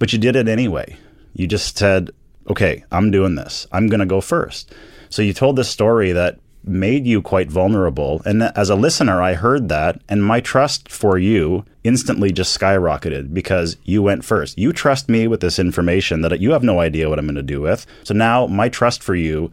But 0.00 0.12
you 0.12 0.18
did 0.18 0.34
it 0.34 0.48
anyway. 0.48 0.96
You 1.34 1.46
just 1.46 1.78
said, 1.78 2.10
okay, 2.50 2.82
I'm 2.90 3.12
doing 3.12 3.36
this. 3.36 3.68
I'm 3.70 3.86
going 3.86 4.00
to 4.00 4.06
go 4.06 4.20
first. 4.20 4.74
So 5.10 5.22
you 5.22 5.32
told 5.32 5.54
this 5.54 5.68
story 5.68 6.10
that 6.10 6.40
made 6.68 7.06
you 7.06 7.22
quite 7.22 7.50
vulnerable. 7.50 8.22
And 8.24 8.42
as 8.42 8.70
a 8.70 8.74
listener, 8.74 9.20
I 9.22 9.34
heard 9.34 9.68
that, 9.68 10.00
and 10.08 10.24
my 10.24 10.40
trust 10.40 10.88
for 10.88 11.18
you 11.18 11.64
instantly 11.84 12.32
just 12.32 12.58
skyrocketed 12.58 13.32
because 13.32 13.76
you 13.84 14.02
went 14.02 14.24
first. 14.24 14.58
You 14.58 14.72
trust 14.72 15.08
me 15.08 15.26
with 15.26 15.40
this 15.40 15.58
information 15.58 16.20
that 16.22 16.40
you 16.40 16.52
have 16.52 16.62
no 16.62 16.80
idea 16.80 17.08
what 17.08 17.18
I'm 17.18 17.26
going 17.26 17.36
to 17.36 17.42
do 17.42 17.60
with. 17.60 17.86
So 18.04 18.14
now 18.14 18.46
my 18.46 18.68
trust 18.68 19.02
for 19.02 19.14
you 19.14 19.50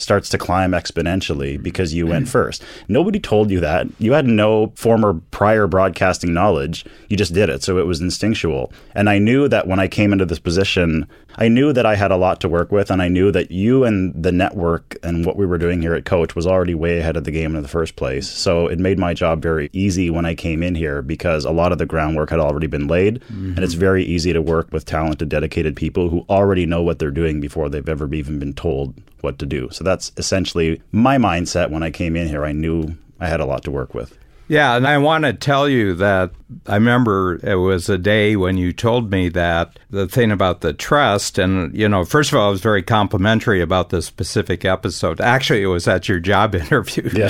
starts 0.00 0.28
to 0.30 0.38
climb 0.38 0.72
exponentially 0.72 1.62
because 1.62 1.92
you 1.94 2.06
went 2.06 2.28
first. 2.28 2.64
Nobody 2.88 3.20
told 3.20 3.50
you 3.50 3.60
that. 3.60 3.86
You 3.98 4.12
had 4.12 4.26
no 4.26 4.72
former 4.74 5.20
prior 5.30 5.66
broadcasting 5.66 6.32
knowledge. 6.32 6.84
You 7.08 7.16
just 7.16 7.34
did 7.34 7.48
it. 7.48 7.62
So 7.62 7.78
it 7.78 7.86
was 7.86 8.00
instinctual. 8.00 8.72
And 8.94 9.10
I 9.10 9.18
knew 9.18 9.46
that 9.48 9.66
when 9.66 9.78
I 9.78 9.88
came 9.88 10.12
into 10.12 10.24
this 10.24 10.38
position, 10.38 11.06
I 11.36 11.48
knew 11.48 11.72
that 11.72 11.86
I 11.86 11.94
had 11.94 12.10
a 12.10 12.16
lot 12.16 12.40
to 12.40 12.48
work 12.48 12.72
with. 12.72 12.90
And 12.90 13.02
I 13.02 13.08
knew 13.08 13.30
that 13.32 13.50
you 13.50 13.84
and 13.84 14.20
the 14.20 14.32
network 14.32 14.96
and 15.02 15.24
what 15.24 15.36
we 15.36 15.46
were 15.46 15.58
doing 15.58 15.82
here 15.82 15.94
at 15.94 16.04
Coach 16.04 16.34
was 16.34 16.46
already 16.46 16.74
way 16.74 16.98
ahead 16.98 17.16
of 17.16 17.24
the 17.24 17.30
game 17.30 17.54
in 17.54 17.62
the 17.62 17.68
first 17.68 17.96
place. 17.96 18.28
So 18.28 18.66
it 18.66 18.78
made 18.78 18.98
my 18.98 19.14
job 19.14 19.42
very 19.42 19.68
easy 19.72 20.10
when 20.10 20.24
I 20.24 20.34
came 20.34 20.62
in 20.62 20.74
here 20.74 21.02
because 21.02 21.44
a 21.44 21.50
lot 21.50 21.72
of 21.72 21.78
the 21.78 21.86
groundwork 21.86 22.30
had 22.30 22.40
already 22.40 22.66
been 22.66 22.88
laid. 22.88 23.20
Mm-hmm. 23.20 23.54
And 23.54 23.58
it's 23.60 23.74
very 23.74 24.04
easy 24.04 24.32
to 24.32 24.40
work 24.40 24.72
with 24.72 24.86
talented, 24.86 25.28
dedicated 25.28 25.76
people 25.76 26.08
who 26.08 26.24
already 26.28 26.64
know 26.66 26.82
what 26.82 26.98
they're 26.98 27.10
doing 27.10 27.40
before 27.40 27.68
they've 27.68 27.88
ever 27.88 28.12
even 28.14 28.38
been 28.38 28.54
told 28.54 28.94
what 29.22 29.38
to 29.38 29.46
do. 29.46 29.68
So 29.70 29.84
that's 29.84 30.12
essentially 30.16 30.82
my 30.92 31.18
mindset 31.18 31.70
when 31.70 31.82
I 31.82 31.90
came 31.90 32.16
in 32.16 32.28
here. 32.28 32.44
I 32.44 32.52
knew 32.52 32.96
I 33.18 33.28
had 33.28 33.40
a 33.40 33.46
lot 33.46 33.64
to 33.64 33.70
work 33.70 33.94
with. 33.94 34.16
Yeah, 34.50 34.74
and 34.74 34.84
I 34.84 34.98
want 34.98 35.22
to 35.26 35.32
tell 35.32 35.68
you 35.68 35.94
that 35.94 36.32
I 36.66 36.74
remember 36.74 37.38
it 37.44 37.54
was 37.54 37.88
a 37.88 37.96
day 37.96 38.34
when 38.34 38.56
you 38.56 38.72
told 38.72 39.08
me 39.08 39.28
that 39.28 39.78
the 39.90 40.08
thing 40.08 40.32
about 40.32 40.60
the 40.60 40.72
trust, 40.72 41.38
and 41.38 41.72
you 41.72 41.88
know, 41.88 42.04
first 42.04 42.32
of 42.32 42.38
all, 42.38 42.48
I 42.48 42.50
was 42.50 42.60
very 42.60 42.82
complimentary 42.82 43.60
about 43.60 43.90
this 43.90 44.06
specific 44.06 44.64
episode. 44.64 45.20
Actually, 45.20 45.62
it 45.62 45.68
was 45.68 45.86
at 45.86 46.08
your 46.08 46.18
job 46.18 46.54
interview. 46.56 47.08
Yeah. 47.12 47.28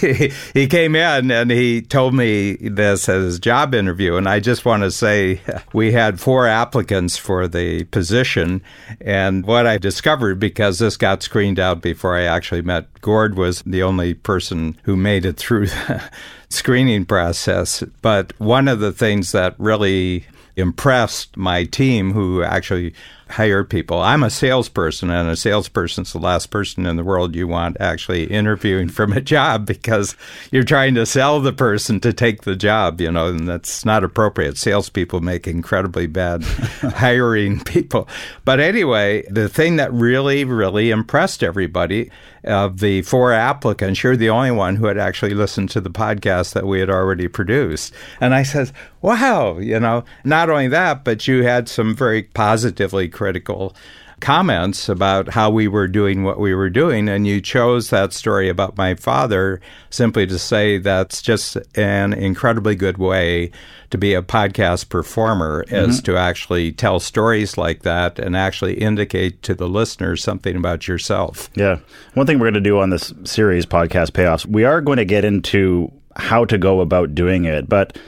he, 0.00 0.32
he 0.54 0.66
came 0.66 0.96
in 0.96 1.30
and 1.30 1.52
he 1.52 1.82
told 1.82 2.14
me 2.14 2.56
this 2.56 3.08
as 3.08 3.22
his 3.22 3.38
job 3.38 3.72
interview, 3.72 4.16
and 4.16 4.28
I 4.28 4.40
just 4.40 4.64
want 4.64 4.82
to 4.82 4.90
say 4.90 5.40
we 5.72 5.92
had 5.92 6.18
four 6.18 6.48
applicants 6.48 7.16
for 7.16 7.46
the 7.46 7.84
position, 7.84 8.60
and 9.00 9.46
what 9.46 9.68
I 9.68 9.78
discovered 9.78 10.40
because 10.40 10.80
this 10.80 10.96
got 10.96 11.22
screened 11.22 11.60
out 11.60 11.80
before 11.80 12.16
I 12.16 12.24
actually 12.24 12.62
met 12.62 13.00
Gord 13.02 13.36
was 13.36 13.62
the 13.62 13.84
only 13.84 14.14
person 14.14 14.76
who 14.82 14.96
made 14.96 15.24
it 15.24 15.36
through 15.36 15.66
the 15.66 16.10
screening 16.56 17.04
process. 17.04 17.82
But 18.02 18.32
one 18.38 18.68
of 18.68 18.80
the 18.80 18.92
things 18.92 19.32
that 19.32 19.54
really 19.58 20.26
impressed 20.56 21.36
my 21.36 21.64
team, 21.64 22.12
who 22.12 22.42
actually 22.42 22.94
hired 23.28 23.68
people. 23.68 24.00
I'm 24.00 24.22
a 24.22 24.30
salesperson, 24.30 25.10
and 25.10 25.28
a 25.28 25.36
salesperson's 25.36 26.12
the 26.12 26.18
last 26.18 26.50
person 26.50 26.86
in 26.86 26.96
the 26.96 27.04
world 27.04 27.34
you 27.34 27.48
want 27.48 27.76
actually 27.80 28.24
interviewing 28.24 28.88
from 28.88 29.12
a 29.12 29.20
job 29.20 29.66
because 29.66 30.16
you're 30.52 30.62
trying 30.62 30.94
to 30.94 31.06
sell 31.06 31.40
the 31.40 31.52
person 31.52 31.98
to 32.00 32.12
take 32.12 32.42
the 32.42 32.56
job, 32.56 33.00
you 33.00 33.10
know, 33.10 33.28
and 33.28 33.48
that's 33.48 33.84
not 33.84 34.04
appropriate. 34.04 34.56
Salespeople 34.56 35.20
make 35.20 35.46
incredibly 35.48 36.06
bad 36.06 36.42
hiring 36.82 37.62
people. 37.64 38.08
But 38.44 38.60
anyway, 38.60 39.24
the 39.28 39.48
thing 39.48 39.76
that 39.76 39.92
really, 39.92 40.44
really 40.44 40.90
impressed 40.90 41.42
everybody 41.42 42.10
of 42.44 42.78
the 42.78 43.02
four 43.02 43.32
applicants, 43.32 44.02
you're 44.02 44.16
the 44.16 44.30
only 44.30 44.52
one 44.52 44.76
who 44.76 44.86
had 44.86 44.98
actually 44.98 45.34
listened 45.34 45.68
to 45.70 45.80
the 45.80 45.90
podcast 45.90 46.54
that 46.54 46.66
we 46.66 46.78
had 46.78 46.88
already 46.88 47.26
produced. 47.26 47.92
And 48.20 48.34
I 48.34 48.44
said, 48.44 48.70
wow, 49.02 49.58
you 49.58 49.78
know, 49.80 50.04
not 50.24 50.48
only 50.48 50.68
that, 50.68 51.04
but 51.04 51.26
you 51.26 51.42
had 51.42 51.68
some 51.68 51.94
very 51.94 52.22
positively 52.22 53.08
critical 53.16 53.74
comments 54.20 54.88
about 54.88 55.28
how 55.28 55.50
we 55.50 55.68
were 55.68 55.88
doing 55.88 56.24
what 56.24 56.38
we 56.38 56.54
were 56.54 56.70
doing. 56.70 57.08
And 57.08 57.26
you 57.26 57.40
chose 57.40 57.90
that 57.90 58.12
story 58.12 58.48
about 58.48 58.76
my 58.76 58.94
father 58.94 59.60
simply 59.90 60.26
to 60.26 60.38
say 60.38 60.78
that's 60.78 61.20
just 61.20 61.56
an 61.76 62.12
incredibly 62.12 62.74
good 62.74 62.98
way 62.98 63.50
to 63.90 63.98
be 63.98 64.14
a 64.14 64.22
podcast 64.22 64.88
performer 64.88 65.64
mm-hmm. 65.64 65.90
is 65.90 66.00
to 66.02 66.16
actually 66.16 66.72
tell 66.72 66.98
stories 66.98 67.58
like 67.58 67.82
that 67.82 68.18
and 68.18 68.36
actually 68.36 68.74
indicate 68.74 69.42
to 69.42 69.54
the 69.54 69.68
listeners 69.68 70.22
something 70.22 70.56
about 70.56 70.88
yourself. 70.88 71.50
Yeah. 71.54 71.78
One 72.14 72.26
thing 72.26 72.38
we're 72.38 72.46
going 72.46 72.54
to 72.54 72.60
do 72.60 72.78
on 72.78 72.90
this 72.90 73.12
series, 73.24 73.66
Podcast 73.66 74.10
Payoffs, 74.10 74.46
we 74.46 74.64
are 74.64 74.80
going 74.80 74.98
to 74.98 75.04
get 75.04 75.24
into 75.24 75.92
how 76.16 76.44
to 76.46 76.56
go 76.56 76.80
about 76.80 77.14
doing 77.14 77.44
it. 77.44 77.68
But 77.68 77.98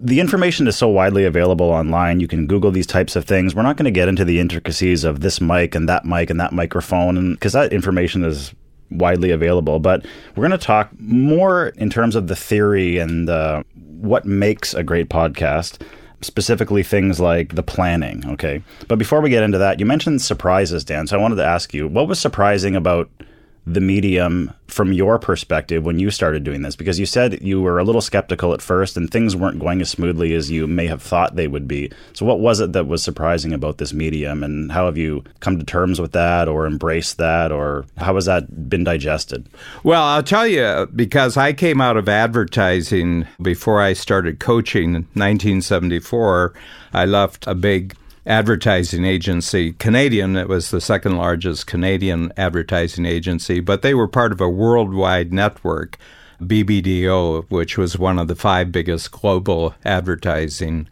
the 0.00 0.20
information 0.20 0.66
is 0.66 0.76
so 0.76 0.88
widely 0.88 1.24
available 1.24 1.66
online. 1.66 2.20
You 2.20 2.28
can 2.28 2.46
Google 2.46 2.70
these 2.70 2.86
types 2.86 3.16
of 3.16 3.24
things. 3.24 3.54
We're 3.54 3.62
not 3.62 3.76
going 3.76 3.84
to 3.84 3.90
get 3.90 4.08
into 4.08 4.24
the 4.24 4.40
intricacies 4.40 5.04
of 5.04 5.20
this 5.20 5.40
mic 5.40 5.74
and 5.74 5.88
that 5.88 6.04
mic 6.04 6.30
and 6.30 6.40
that 6.40 6.52
microphone, 6.52 7.34
because 7.34 7.52
that 7.52 7.72
information 7.72 8.24
is 8.24 8.54
widely 8.90 9.30
available. 9.30 9.80
But 9.80 10.04
we're 10.34 10.46
going 10.46 10.58
to 10.58 10.64
talk 10.64 10.90
more 10.98 11.68
in 11.68 11.90
terms 11.90 12.14
of 12.14 12.28
the 12.28 12.36
theory 12.36 12.98
and 12.98 13.28
uh, 13.28 13.62
what 13.74 14.24
makes 14.24 14.74
a 14.74 14.82
great 14.82 15.08
podcast. 15.08 15.80
Specifically, 16.22 16.82
things 16.82 17.20
like 17.20 17.54
the 17.54 17.62
planning. 17.62 18.24
Okay. 18.26 18.62
But 18.88 18.98
before 18.98 19.20
we 19.20 19.28
get 19.28 19.42
into 19.42 19.58
that, 19.58 19.78
you 19.78 19.84
mentioned 19.84 20.22
surprises, 20.22 20.82
Dan. 20.82 21.06
So 21.06 21.16
I 21.16 21.20
wanted 21.20 21.36
to 21.36 21.44
ask 21.44 21.74
you 21.74 21.86
what 21.86 22.08
was 22.08 22.18
surprising 22.18 22.74
about 22.74 23.10
the 23.66 23.80
medium 23.80 24.52
from 24.68 24.92
your 24.92 25.18
perspective 25.18 25.84
when 25.84 25.98
you 25.98 26.10
started 26.10 26.44
doing 26.44 26.62
this? 26.62 26.76
Because 26.76 27.00
you 27.00 27.06
said 27.06 27.42
you 27.42 27.60
were 27.60 27.78
a 27.78 27.84
little 27.84 28.00
skeptical 28.00 28.54
at 28.54 28.62
first 28.62 28.96
and 28.96 29.10
things 29.10 29.34
weren't 29.34 29.58
going 29.58 29.80
as 29.80 29.90
smoothly 29.90 30.34
as 30.34 30.50
you 30.50 30.66
may 30.66 30.86
have 30.86 31.02
thought 31.02 31.34
they 31.34 31.48
would 31.48 31.66
be. 31.66 31.90
So, 32.12 32.24
what 32.24 32.40
was 32.40 32.60
it 32.60 32.72
that 32.72 32.86
was 32.86 33.02
surprising 33.02 33.52
about 33.52 33.78
this 33.78 33.92
medium, 33.92 34.44
and 34.44 34.70
how 34.70 34.86
have 34.86 34.96
you 34.96 35.24
come 35.40 35.58
to 35.58 35.64
terms 35.64 36.00
with 36.00 36.12
that 36.12 36.48
or 36.48 36.66
embraced 36.66 37.18
that, 37.18 37.50
or 37.50 37.86
how 37.96 38.14
has 38.14 38.26
that 38.26 38.68
been 38.68 38.84
digested? 38.84 39.48
Well, 39.82 40.02
I'll 40.02 40.22
tell 40.22 40.46
you, 40.46 40.88
because 40.94 41.36
I 41.36 41.52
came 41.52 41.80
out 41.80 41.96
of 41.96 42.08
advertising 42.08 43.26
before 43.42 43.80
I 43.82 43.92
started 43.92 44.38
coaching 44.38 44.94
in 44.94 45.02
1974, 45.14 46.54
I 46.92 47.04
left 47.04 47.46
a 47.46 47.54
big 47.54 47.96
advertising 48.26 49.04
agency, 49.04 49.72
Canadian. 49.72 50.36
It 50.36 50.48
was 50.48 50.70
the 50.70 50.80
second 50.80 51.16
largest 51.16 51.66
Canadian 51.66 52.32
advertising 52.36 53.06
agency, 53.06 53.60
but 53.60 53.82
they 53.82 53.94
were 53.94 54.08
part 54.08 54.32
of 54.32 54.40
a 54.40 54.48
worldwide 54.48 55.32
network, 55.32 55.96
BBDO, 56.40 57.46
which 57.48 57.78
was 57.78 57.98
one 57.98 58.18
of 58.18 58.28
the 58.28 58.34
five 58.34 58.72
biggest 58.72 59.12
global 59.12 59.74
advertising 59.84 60.88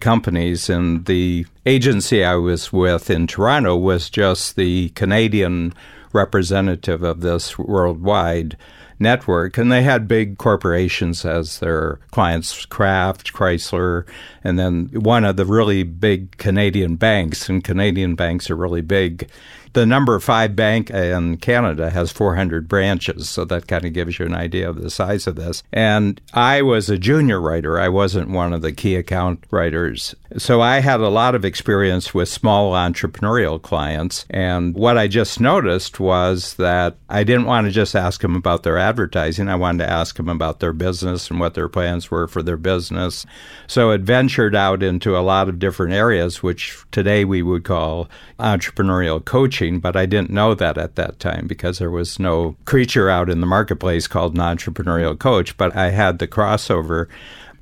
companies. 0.00 0.68
And 0.68 1.06
the 1.06 1.46
agency 1.64 2.24
I 2.24 2.34
was 2.34 2.72
with 2.72 3.10
in 3.10 3.26
Toronto 3.26 3.76
was 3.76 4.10
just 4.10 4.56
the 4.56 4.90
Canadian 4.90 5.72
representative 6.14 7.02
of 7.02 7.20
this 7.20 7.58
worldwide 7.58 8.56
network, 8.98 9.58
and 9.58 9.70
they 9.70 9.82
had 9.82 10.08
big 10.08 10.38
corporations 10.38 11.24
as 11.24 11.58
their 11.58 11.98
clients 12.12 12.64
Kraft, 12.66 13.32
Chrysler, 13.32 14.06
and 14.42 14.58
then 14.58 14.88
one 14.92 15.24
of 15.24 15.36
the 15.36 15.44
really 15.44 15.82
big 15.82 16.36
Canadian 16.38 16.96
banks, 16.96 17.48
and 17.48 17.62
Canadian 17.62 18.14
banks 18.14 18.50
are 18.50 18.56
really 18.56 18.80
big 18.80 19.28
the 19.74 19.84
number 19.84 20.18
five 20.20 20.56
bank 20.56 20.90
in 20.90 21.36
Canada 21.36 21.90
has 21.90 22.10
400 22.10 22.68
branches, 22.68 23.28
so 23.28 23.44
that 23.44 23.66
kind 23.66 23.84
of 23.84 23.92
gives 23.92 24.18
you 24.18 24.26
an 24.26 24.34
idea 24.34 24.68
of 24.68 24.80
the 24.80 24.90
size 24.90 25.26
of 25.26 25.36
this. 25.36 25.62
And 25.72 26.20
I 26.32 26.62
was 26.62 26.88
a 26.88 26.96
junior 26.96 27.40
writer, 27.40 27.78
I 27.78 27.88
wasn't 27.88 28.30
one 28.30 28.52
of 28.52 28.62
the 28.62 28.72
key 28.72 28.96
account 28.96 29.44
writers. 29.50 30.14
So 30.36 30.60
I 30.60 30.80
had 30.80 31.00
a 31.00 31.08
lot 31.08 31.34
of 31.34 31.44
experience 31.44 32.14
with 32.14 32.28
small 32.28 32.72
entrepreneurial 32.72 33.60
clients. 33.60 34.26
And 34.30 34.74
what 34.74 34.96
I 34.96 35.06
just 35.06 35.40
noticed 35.40 36.00
was 36.00 36.54
that 36.54 36.96
I 37.08 37.22
didn't 37.24 37.46
want 37.46 37.66
to 37.66 37.72
just 37.72 37.94
ask 37.94 38.20
them 38.20 38.34
about 38.34 38.62
their 38.62 38.78
advertising, 38.78 39.48
I 39.48 39.56
wanted 39.56 39.84
to 39.84 39.90
ask 39.90 40.16
them 40.16 40.28
about 40.28 40.60
their 40.60 40.72
business 40.72 41.30
and 41.30 41.38
what 41.38 41.54
their 41.54 41.68
plans 41.68 42.10
were 42.10 42.26
for 42.26 42.42
their 42.42 42.56
business. 42.56 43.26
So 43.66 43.90
it 43.90 44.02
ventured 44.02 44.54
out 44.54 44.82
into 44.82 45.16
a 45.16 45.20
lot 45.20 45.48
of 45.48 45.58
different 45.58 45.94
areas, 45.94 46.42
which 46.42 46.76
today 46.90 47.24
we 47.24 47.42
would 47.42 47.64
call 47.64 48.08
entrepreneurial 48.38 49.24
coaching 49.24 49.63
but 49.72 49.96
I 49.96 50.06
didn't 50.06 50.30
know 50.30 50.54
that 50.54 50.78
at 50.78 50.96
that 50.96 51.18
time 51.18 51.46
because 51.46 51.78
there 51.78 51.90
was 51.90 52.18
no 52.18 52.56
creature 52.64 53.08
out 53.08 53.30
in 53.30 53.40
the 53.40 53.46
marketplace 53.46 54.06
called 54.06 54.34
an 54.34 54.40
entrepreneurial 54.40 55.18
coach. 55.18 55.56
But 55.56 55.76
I 55.76 55.90
had 55.90 56.18
the 56.18 56.28
crossover. 56.28 57.08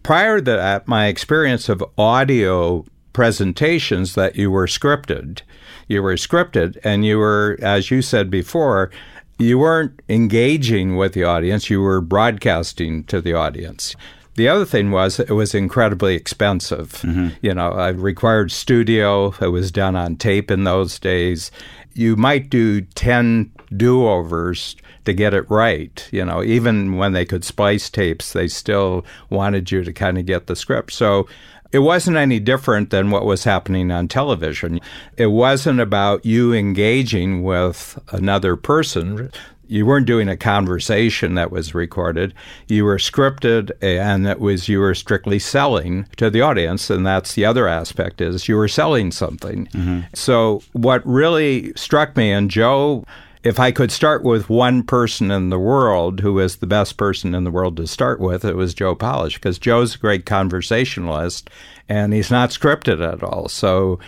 Prior 0.02 0.38
to 0.38 0.56
that, 0.56 0.88
my 0.88 1.06
experience 1.06 1.68
of 1.68 1.84
audio 1.96 2.84
presentations 3.12 4.14
that 4.14 4.36
you 4.36 4.50
were 4.50 4.66
scripted. 4.66 5.42
You 5.88 6.02
were 6.02 6.14
scripted, 6.14 6.78
and 6.82 7.04
you 7.04 7.18
were, 7.18 7.58
as 7.60 7.90
you 7.90 8.02
said 8.02 8.30
before, 8.30 8.90
you 9.38 9.58
weren't 9.58 10.00
engaging 10.08 10.96
with 10.96 11.12
the 11.14 11.24
audience, 11.24 11.68
you 11.68 11.80
were 11.80 12.00
broadcasting 12.00 13.04
to 13.04 13.20
the 13.20 13.34
audience. 13.34 13.96
The 14.34 14.48
other 14.48 14.64
thing 14.64 14.90
was 14.90 15.20
it 15.20 15.30
was 15.30 15.54
incredibly 15.54 16.14
expensive. 16.14 16.92
Mm-hmm. 17.02 17.28
You 17.42 17.54
know, 17.54 17.72
I 17.72 17.88
required 17.88 18.50
studio. 18.50 19.34
It 19.40 19.48
was 19.48 19.70
done 19.70 19.96
on 19.96 20.16
tape 20.16 20.50
in 20.50 20.64
those 20.64 20.98
days. 20.98 21.50
You 21.94 22.16
might 22.16 22.48
do 22.48 22.80
10 22.80 23.52
do 23.76 24.06
overs 24.06 24.76
to 25.04 25.12
get 25.12 25.34
it 25.34 25.50
right. 25.50 26.08
You 26.10 26.24
know, 26.24 26.42
even 26.42 26.96
when 26.96 27.12
they 27.12 27.24
could 27.24 27.44
splice 27.44 27.90
tapes, 27.90 28.32
they 28.32 28.48
still 28.48 29.04
wanted 29.30 29.70
you 29.70 29.84
to 29.84 29.92
kind 29.92 30.18
of 30.18 30.26
get 30.26 30.46
the 30.46 30.56
script. 30.56 30.92
So 30.92 31.26
it 31.72 31.80
wasn't 31.80 32.18
any 32.18 32.38
different 32.38 32.90
than 32.90 33.10
what 33.10 33.24
was 33.24 33.44
happening 33.44 33.90
on 33.90 34.06
television. 34.06 34.80
It 35.16 35.28
wasn't 35.28 35.80
about 35.80 36.24
you 36.24 36.52
engaging 36.52 37.42
with 37.42 37.98
another 38.10 38.56
person 38.56 39.30
you 39.72 39.86
weren't 39.86 40.06
doing 40.06 40.28
a 40.28 40.36
conversation 40.36 41.34
that 41.34 41.50
was 41.50 41.74
recorded. 41.74 42.34
You 42.68 42.84
were 42.84 42.98
scripted, 42.98 43.70
and 43.80 44.26
it 44.26 44.38
was 44.38 44.68
you 44.68 44.80
were 44.80 44.94
strictly 44.94 45.38
selling 45.38 46.06
to 46.16 46.28
the 46.28 46.42
audience, 46.42 46.90
and 46.90 47.06
that's 47.06 47.34
the 47.34 47.46
other 47.46 47.66
aspect 47.66 48.20
is 48.20 48.48
you 48.48 48.56
were 48.56 48.68
selling 48.68 49.10
something. 49.10 49.66
Mm-hmm. 49.68 50.00
So 50.14 50.62
what 50.72 51.04
really 51.06 51.72
struck 51.74 52.16
me, 52.16 52.30
and 52.30 52.50
Joe. 52.50 53.04
If 53.44 53.58
I 53.58 53.72
could 53.72 53.90
start 53.90 54.22
with 54.22 54.48
one 54.48 54.84
person 54.84 55.32
in 55.32 55.50
the 55.50 55.58
world 55.58 56.20
who 56.20 56.38
is 56.38 56.58
the 56.58 56.66
best 56.68 56.96
person 56.96 57.34
in 57.34 57.42
the 57.42 57.50
world 57.50 57.76
to 57.78 57.88
start 57.88 58.20
with, 58.20 58.44
it 58.44 58.54
was 58.54 58.72
Joe 58.72 58.94
Polish 58.94 59.34
because 59.34 59.58
Joe's 59.58 59.96
a 59.96 59.98
great 59.98 60.26
conversationalist 60.26 61.50
and 61.88 62.12
he's 62.12 62.30
not 62.30 62.50
scripted 62.50 63.04
at 63.04 63.24
all. 63.24 63.48
So 63.48 63.98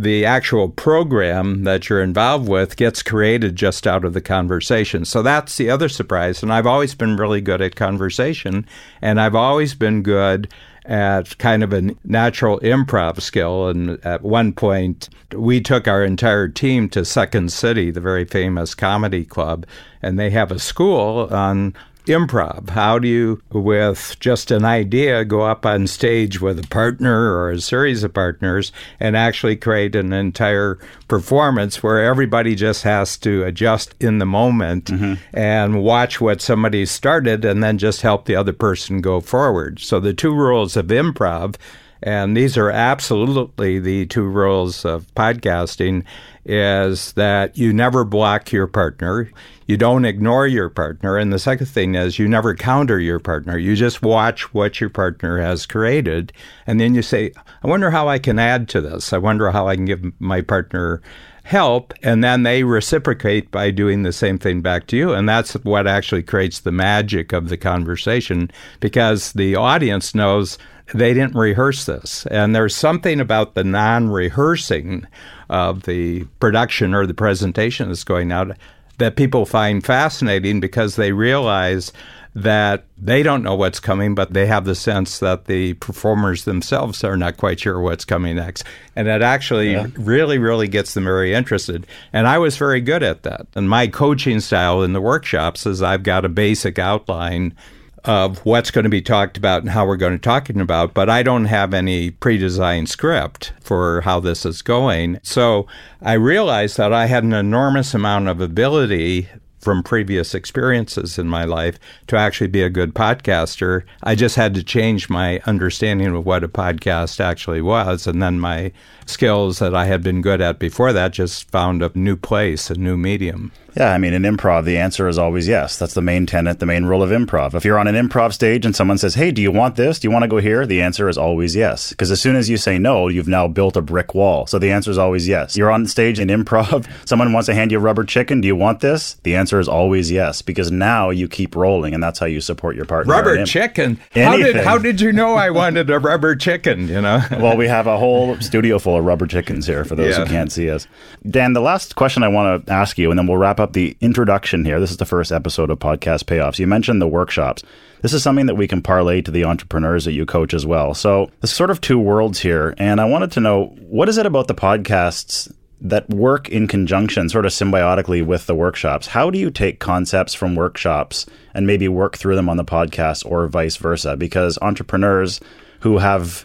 the 0.00 0.24
actual 0.24 0.68
program 0.68 1.64
that 1.64 1.88
you're 1.88 2.02
involved 2.02 2.48
with 2.48 2.76
gets 2.76 3.02
created 3.02 3.54
just 3.54 3.86
out 3.86 4.04
of 4.04 4.14
the 4.14 4.20
conversation. 4.20 5.04
So 5.04 5.22
that's 5.22 5.56
the 5.56 5.68
other 5.68 5.90
surprise. 5.90 6.42
And 6.42 6.52
I've 6.52 6.66
always 6.66 6.94
been 6.94 7.16
really 7.16 7.42
good 7.42 7.60
at 7.60 7.76
conversation, 7.76 8.66
and 9.02 9.20
I've 9.20 9.34
always 9.34 9.74
been 9.74 10.02
good 10.02 10.48
at 10.86 11.36
kind 11.36 11.62
of 11.62 11.74
a 11.74 11.94
natural 12.04 12.58
improv 12.60 13.20
skill. 13.20 13.68
And 13.68 14.04
at 14.04 14.22
one 14.22 14.54
point, 14.54 15.10
we 15.34 15.60
took 15.60 15.86
our 15.86 16.02
entire 16.02 16.48
team 16.48 16.88
to 16.90 17.04
Second 17.04 17.52
City, 17.52 17.90
the 17.90 18.00
very 18.00 18.24
famous 18.24 18.74
comedy 18.74 19.24
club, 19.26 19.66
and 20.00 20.18
they 20.18 20.30
have 20.30 20.50
a 20.50 20.58
school 20.58 21.28
on 21.30 21.74
improv? 22.06 22.70
How 22.70 22.98
do 22.98 23.08
you, 23.08 23.42
with 23.50 24.16
just 24.20 24.50
an 24.50 24.64
idea, 24.64 25.24
go 25.24 25.42
up 25.42 25.64
on 25.66 25.86
stage 25.86 26.40
with 26.40 26.58
a 26.58 26.68
partner 26.68 27.32
or 27.34 27.50
a 27.50 27.60
series 27.60 28.02
of 28.02 28.14
partners 28.14 28.72
and 28.98 29.16
actually 29.16 29.56
create 29.56 29.94
an 29.94 30.12
entire 30.12 30.78
performance 31.08 31.82
where 31.82 32.04
everybody 32.04 32.54
just 32.54 32.82
has 32.82 33.16
to 33.18 33.44
adjust 33.44 33.94
in 34.00 34.18
the 34.18 34.26
moment 34.26 34.86
mm-hmm. 34.86 35.14
and 35.36 35.82
watch 35.82 36.20
what 36.20 36.40
somebody 36.40 36.86
started 36.86 37.44
and 37.44 37.62
then 37.62 37.78
just 37.78 38.02
help 38.02 38.24
the 38.24 38.36
other 38.36 38.52
person 38.52 39.00
go 39.00 39.20
forward? 39.20 39.80
So 39.80 40.00
the 40.00 40.14
two 40.14 40.34
rules 40.34 40.76
of 40.76 40.86
improv 40.86 41.56
and 42.02 42.36
these 42.36 42.56
are 42.56 42.70
absolutely 42.70 43.78
the 43.78 44.06
two 44.06 44.24
rules 44.24 44.84
of 44.84 45.06
podcasting 45.14 46.04
is 46.44 47.12
that 47.12 47.56
you 47.56 47.72
never 47.72 48.04
block 48.04 48.52
your 48.52 48.66
partner. 48.66 49.30
You 49.66 49.76
don't 49.76 50.04
ignore 50.04 50.46
your 50.46 50.68
partner. 50.68 51.16
And 51.16 51.32
the 51.32 51.38
second 51.38 51.66
thing 51.66 51.94
is 51.94 52.18
you 52.18 52.28
never 52.28 52.54
counter 52.54 52.98
your 52.98 53.18
partner. 53.18 53.56
You 53.56 53.76
just 53.76 54.02
watch 54.02 54.52
what 54.52 54.80
your 54.80 54.90
partner 54.90 55.40
has 55.40 55.66
created. 55.66 56.32
And 56.66 56.80
then 56.80 56.94
you 56.94 57.02
say 57.02 57.32
i 57.62 57.68
wonder 57.68 57.90
how 57.90 58.08
i 58.08 58.18
can 58.18 58.38
add 58.38 58.68
to 58.70 58.80
this. 58.80 59.12
I 59.12 59.18
wonder 59.18 59.50
how 59.50 59.68
i 59.68 59.76
can 59.76 59.84
give 59.84 60.04
my 60.18 60.40
partner 60.40 61.02
help. 61.44 61.92
And 62.02 62.22
then 62.22 62.42
they 62.42 62.64
reciprocate 62.64 63.50
by 63.50 63.70
doing 63.70 64.02
the 64.02 64.12
same 64.12 64.38
thing 64.38 64.60
back 64.60 64.86
to 64.88 64.96
you. 64.96 65.12
And 65.12 65.28
that's 65.28 65.54
what 65.64 65.86
actually 65.86 66.22
creates 66.22 66.60
the 66.60 66.72
magic 66.72 67.32
of 67.32 67.48
the 67.48 67.56
conversation 67.56 68.50
because 68.78 69.32
the 69.32 69.56
audience 69.56 70.14
knows 70.14 70.58
they 70.94 71.14
didn't 71.14 71.34
rehearse 71.34 71.84
this. 71.84 72.26
And 72.26 72.54
there's 72.54 72.74
something 72.74 73.20
about 73.20 73.54
the 73.54 73.64
non 73.64 74.08
rehearsing 74.08 75.06
of 75.48 75.84
the 75.84 76.24
production 76.38 76.94
or 76.94 77.06
the 77.06 77.14
presentation 77.14 77.88
that's 77.88 78.04
going 78.04 78.32
out 78.32 78.56
that 78.98 79.16
people 79.16 79.46
find 79.46 79.84
fascinating 79.84 80.60
because 80.60 80.96
they 80.96 81.12
realize 81.12 81.92
that 82.34 82.84
they 82.96 83.22
don't 83.24 83.42
know 83.42 83.56
what's 83.56 83.80
coming, 83.80 84.14
but 84.14 84.32
they 84.32 84.46
have 84.46 84.64
the 84.64 84.74
sense 84.74 85.18
that 85.18 85.46
the 85.46 85.74
performers 85.74 86.44
themselves 86.44 87.02
are 87.02 87.16
not 87.16 87.36
quite 87.36 87.58
sure 87.58 87.80
what's 87.80 88.04
coming 88.04 88.36
next. 88.36 88.62
And 88.94 89.08
it 89.08 89.22
actually 89.22 89.72
yeah. 89.72 89.88
really, 89.96 90.38
really 90.38 90.68
gets 90.68 90.94
them 90.94 91.04
very 91.04 91.34
interested. 91.34 91.86
And 92.12 92.28
I 92.28 92.38
was 92.38 92.56
very 92.56 92.80
good 92.80 93.02
at 93.02 93.24
that. 93.24 93.46
And 93.56 93.68
my 93.68 93.88
coaching 93.88 94.38
style 94.38 94.82
in 94.82 94.92
the 94.92 95.00
workshops 95.00 95.66
is 95.66 95.82
I've 95.82 96.04
got 96.04 96.24
a 96.24 96.28
basic 96.28 96.78
outline 96.78 97.54
of 98.04 98.38
what's 98.46 98.70
going 98.70 98.84
to 98.84 98.90
be 98.90 99.02
talked 99.02 99.36
about 99.36 99.62
and 99.62 99.70
how 99.70 99.86
we're 99.86 99.96
going 99.96 100.12
to 100.12 100.18
talking 100.18 100.60
about, 100.60 100.94
but 100.94 101.10
I 101.10 101.22
don't 101.22 101.46
have 101.46 101.74
any 101.74 102.10
pre-designed 102.10 102.88
script 102.88 103.52
for 103.60 104.00
how 104.02 104.20
this 104.20 104.46
is 104.46 104.62
going. 104.62 105.20
So 105.22 105.66
I 106.00 106.14
realized 106.14 106.76
that 106.76 106.92
I 106.92 107.06
had 107.06 107.24
an 107.24 107.32
enormous 107.32 107.94
amount 107.94 108.28
of 108.28 108.40
ability 108.40 109.28
from 109.60 109.82
previous 109.82 110.34
experiences 110.34 111.18
in 111.18 111.28
my 111.28 111.44
life 111.44 111.78
to 112.06 112.16
actually 112.16 112.46
be 112.46 112.62
a 112.62 112.70
good 112.70 112.94
podcaster. 112.94 113.82
I 114.02 114.14
just 114.14 114.36
had 114.36 114.54
to 114.54 114.62
change 114.62 115.10
my 115.10 115.40
understanding 115.40 116.16
of 116.16 116.24
what 116.24 116.42
a 116.42 116.48
podcast 116.48 117.20
actually 117.20 117.60
was. 117.60 118.06
And 118.06 118.22
then 118.22 118.40
my 118.40 118.72
skills 119.04 119.58
that 119.58 119.74
I 119.74 119.84
had 119.84 120.02
been 120.02 120.22
good 120.22 120.40
at 120.40 120.58
before 120.58 120.94
that 120.94 121.12
just 121.12 121.50
found 121.50 121.82
a 121.82 121.92
new 121.94 122.16
place, 122.16 122.70
a 122.70 122.74
new 122.74 122.96
medium. 122.96 123.52
Yeah, 123.76 123.92
I 123.92 123.98
mean, 123.98 124.12
in 124.12 124.22
improv, 124.22 124.64
the 124.64 124.78
answer 124.78 125.08
is 125.08 125.18
always 125.18 125.46
yes. 125.46 125.78
That's 125.78 125.94
the 125.94 126.02
main 126.02 126.26
tenet, 126.26 126.58
the 126.58 126.66
main 126.66 126.84
rule 126.84 127.02
of 127.02 127.10
improv. 127.10 127.54
If 127.54 127.64
you're 127.64 127.78
on 127.78 127.86
an 127.86 127.94
improv 127.94 128.32
stage 128.32 128.66
and 128.66 128.74
someone 128.74 128.98
says, 128.98 129.14
Hey, 129.14 129.30
do 129.30 129.40
you 129.40 129.52
want 129.52 129.76
this? 129.76 129.98
Do 129.98 130.08
you 130.08 130.12
want 130.12 130.24
to 130.24 130.28
go 130.28 130.38
here? 130.38 130.66
The 130.66 130.82
answer 130.82 131.08
is 131.08 131.16
always 131.16 131.54
yes. 131.54 131.90
Because 131.90 132.10
as 132.10 132.20
soon 132.20 132.36
as 132.36 132.48
you 132.50 132.56
say 132.56 132.78
no, 132.78 133.08
you've 133.08 133.28
now 133.28 133.48
built 133.48 133.76
a 133.76 133.82
brick 133.82 134.14
wall. 134.14 134.46
So 134.46 134.58
the 134.58 134.70
answer 134.70 134.90
is 134.90 134.98
always 134.98 135.28
yes. 135.28 135.56
You're 135.56 135.70
on 135.70 135.86
stage 135.86 136.18
in 136.18 136.28
improv, 136.28 136.88
someone 137.08 137.32
wants 137.32 137.46
to 137.46 137.54
hand 137.54 137.70
you 137.70 137.78
a 137.78 137.80
rubber 137.80 138.04
chicken. 138.04 138.40
Do 138.40 138.48
you 138.48 138.56
want 138.56 138.80
this? 138.80 139.14
The 139.22 139.36
answer 139.36 139.60
is 139.60 139.68
always 139.68 140.10
yes. 140.10 140.42
Because 140.42 140.70
now 140.70 141.10
you 141.10 141.28
keep 141.28 141.54
rolling 141.54 141.94
and 141.94 142.02
that's 142.02 142.18
how 142.18 142.26
you 142.26 142.40
support 142.40 142.76
your 142.76 142.86
partner. 142.86 143.12
Rubber 143.12 143.44
chicken? 143.44 144.00
How 144.14 144.36
did, 144.36 144.56
how 144.56 144.78
did 144.78 145.00
you 145.00 145.12
know 145.12 145.34
I 145.34 145.50
wanted 145.50 145.88
a 145.90 145.98
rubber 145.98 146.34
chicken? 146.34 146.88
You 146.88 147.00
know? 147.00 147.20
well, 147.32 147.56
we 147.56 147.68
have 147.68 147.86
a 147.86 147.98
whole 147.98 148.40
studio 148.40 148.78
full 148.78 148.96
of 148.96 149.04
rubber 149.04 149.26
chickens 149.26 149.66
here 149.66 149.84
for 149.84 149.94
those 149.94 150.16
yeah. 150.16 150.24
who 150.24 150.30
can't 150.30 150.50
see 150.50 150.70
us. 150.70 150.86
Dan, 151.28 151.52
the 151.52 151.60
last 151.60 151.96
question 151.96 152.22
I 152.22 152.28
want 152.28 152.66
to 152.66 152.72
ask 152.72 152.98
you, 152.98 153.10
and 153.10 153.18
then 153.18 153.26
we'll 153.26 153.36
wrap 153.36 153.59
up 153.60 153.74
the 153.74 153.96
introduction 154.00 154.64
here. 154.64 154.80
This 154.80 154.90
is 154.90 154.96
the 154.96 155.04
first 155.04 155.30
episode 155.30 155.70
of 155.70 155.78
Podcast 155.78 156.24
Payoffs. 156.24 156.58
You 156.58 156.66
mentioned 156.66 157.00
the 157.00 157.06
workshops. 157.06 157.62
This 158.02 158.12
is 158.12 158.22
something 158.22 158.46
that 158.46 158.56
we 158.56 158.66
can 158.66 158.82
parlay 158.82 159.20
to 159.22 159.30
the 159.30 159.44
entrepreneurs 159.44 160.06
that 160.06 160.12
you 160.12 160.26
coach 160.26 160.54
as 160.54 160.66
well. 160.66 160.94
So 160.94 161.30
there's 161.40 161.52
sort 161.52 161.70
of 161.70 161.80
two 161.80 161.98
worlds 161.98 162.40
here. 162.40 162.74
And 162.78 163.00
I 163.00 163.04
wanted 163.04 163.30
to 163.32 163.40
know 163.40 163.66
what 163.80 164.08
is 164.08 164.18
it 164.18 164.26
about 164.26 164.48
the 164.48 164.54
podcasts 164.54 165.52
that 165.82 166.08
work 166.10 166.48
in 166.48 166.68
conjunction, 166.68 167.28
sort 167.28 167.46
of 167.46 167.52
symbiotically 167.52 168.24
with 168.24 168.46
the 168.46 168.54
workshops? 168.54 169.06
How 169.06 169.30
do 169.30 169.38
you 169.38 169.50
take 169.50 169.78
concepts 169.78 170.34
from 170.34 170.54
workshops 170.54 171.26
and 171.54 171.66
maybe 171.66 171.88
work 171.88 172.18
through 172.18 172.36
them 172.36 172.48
on 172.48 172.56
the 172.56 172.64
podcast 172.64 173.24
or 173.24 173.46
vice 173.48 173.76
versa? 173.76 174.16
Because 174.16 174.58
entrepreneurs 174.60 175.40
who 175.80 175.98
have 175.98 176.44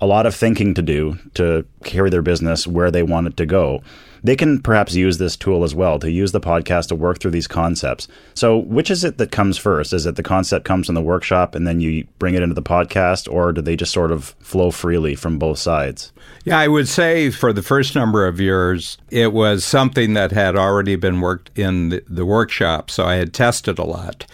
a 0.00 0.06
lot 0.06 0.26
of 0.26 0.34
thinking 0.34 0.74
to 0.74 0.82
do 0.82 1.18
to 1.34 1.64
carry 1.82 2.10
their 2.10 2.22
business 2.22 2.66
where 2.66 2.90
they 2.90 3.02
want 3.02 3.26
it 3.26 3.36
to 3.38 3.46
go. 3.46 3.82
They 4.26 4.34
can 4.34 4.60
perhaps 4.60 4.96
use 4.96 5.18
this 5.18 5.36
tool 5.36 5.62
as 5.62 5.72
well 5.72 6.00
to 6.00 6.10
use 6.10 6.32
the 6.32 6.40
podcast 6.40 6.88
to 6.88 6.96
work 6.96 7.20
through 7.20 7.30
these 7.30 7.46
concepts. 7.46 8.08
So, 8.34 8.58
which 8.58 8.90
is 8.90 9.04
it 9.04 9.18
that 9.18 9.30
comes 9.30 9.56
first? 9.56 9.92
Is 9.92 10.04
it 10.04 10.16
the 10.16 10.22
concept 10.24 10.64
comes 10.64 10.88
in 10.88 10.96
the 10.96 11.00
workshop 11.00 11.54
and 11.54 11.64
then 11.64 11.80
you 11.80 12.08
bring 12.18 12.34
it 12.34 12.42
into 12.42 12.54
the 12.56 12.60
podcast, 12.60 13.32
or 13.32 13.52
do 13.52 13.62
they 13.62 13.76
just 13.76 13.92
sort 13.92 14.10
of 14.10 14.34
flow 14.40 14.72
freely 14.72 15.14
from 15.14 15.38
both 15.38 15.60
sides? 15.60 16.12
Yeah, 16.44 16.58
I 16.58 16.66
would 16.66 16.88
say 16.88 17.30
for 17.30 17.52
the 17.52 17.62
first 17.62 17.94
number 17.94 18.26
of 18.26 18.40
years, 18.40 18.98
it 19.10 19.32
was 19.32 19.64
something 19.64 20.14
that 20.14 20.32
had 20.32 20.56
already 20.56 20.96
been 20.96 21.20
worked 21.20 21.56
in 21.56 21.90
the, 21.90 22.02
the 22.08 22.26
workshop. 22.26 22.90
So 22.90 23.04
I 23.04 23.14
had 23.14 23.32
tested 23.32 23.78
a 23.78 23.84
lot. 23.84 24.26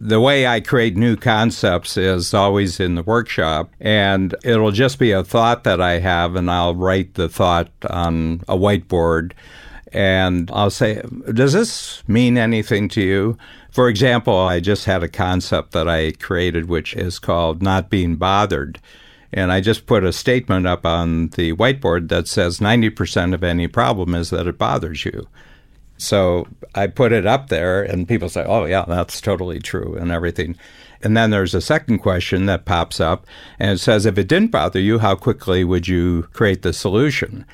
The 0.00 0.20
way 0.20 0.46
I 0.46 0.60
create 0.60 0.96
new 0.96 1.16
concepts 1.16 1.96
is 1.96 2.32
always 2.32 2.78
in 2.78 2.94
the 2.94 3.02
workshop, 3.02 3.70
and 3.80 4.32
it'll 4.44 4.70
just 4.70 4.98
be 5.00 5.10
a 5.10 5.24
thought 5.24 5.64
that 5.64 5.80
I 5.80 5.98
have, 5.98 6.36
and 6.36 6.48
I'll 6.48 6.76
write 6.76 7.14
the 7.14 7.28
thought 7.28 7.68
on 7.90 8.42
a 8.46 8.56
whiteboard. 8.56 9.32
And 9.92 10.50
I'll 10.52 10.70
say, 10.70 11.02
Does 11.32 11.52
this 11.52 12.04
mean 12.06 12.38
anything 12.38 12.88
to 12.90 13.00
you? 13.00 13.38
For 13.72 13.88
example, 13.88 14.36
I 14.36 14.60
just 14.60 14.84
had 14.84 15.02
a 15.02 15.08
concept 15.08 15.72
that 15.72 15.88
I 15.88 16.12
created, 16.12 16.68
which 16.68 16.94
is 16.94 17.18
called 17.18 17.60
not 17.60 17.90
being 17.90 18.16
bothered. 18.16 18.78
And 19.32 19.52
I 19.52 19.60
just 19.60 19.86
put 19.86 20.04
a 20.04 20.12
statement 20.12 20.66
up 20.66 20.86
on 20.86 21.28
the 21.28 21.52
whiteboard 21.54 22.08
that 22.08 22.28
says 22.28 22.60
90% 22.60 23.34
of 23.34 23.44
any 23.44 23.66
problem 23.68 24.14
is 24.14 24.30
that 24.30 24.46
it 24.46 24.58
bothers 24.58 25.04
you. 25.04 25.26
So 25.98 26.46
I 26.74 26.86
put 26.86 27.12
it 27.12 27.26
up 27.26 27.48
there, 27.48 27.82
and 27.82 28.08
people 28.08 28.28
say, 28.28 28.44
oh, 28.46 28.64
yeah, 28.64 28.84
that's 28.86 29.20
totally 29.20 29.58
true, 29.58 29.96
and 29.96 30.10
everything. 30.10 30.56
And 31.02 31.16
then 31.16 31.30
there's 31.30 31.54
a 31.54 31.60
second 31.60 31.98
question 31.98 32.46
that 32.46 32.64
pops 32.64 33.00
up, 33.00 33.26
and 33.58 33.72
it 33.72 33.78
says, 33.78 34.06
if 34.06 34.16
it 34.16 34.28
didn't 34.28 34.50
bother 34.50 34.80
you, 34.80 35.00
how 35.00 35.14
quickly 35.14 35.64
would 35.64 35.86
you 35.86 36.22
create 36.32 36.62
the 36.62 36.72
solution? 36.72 37.44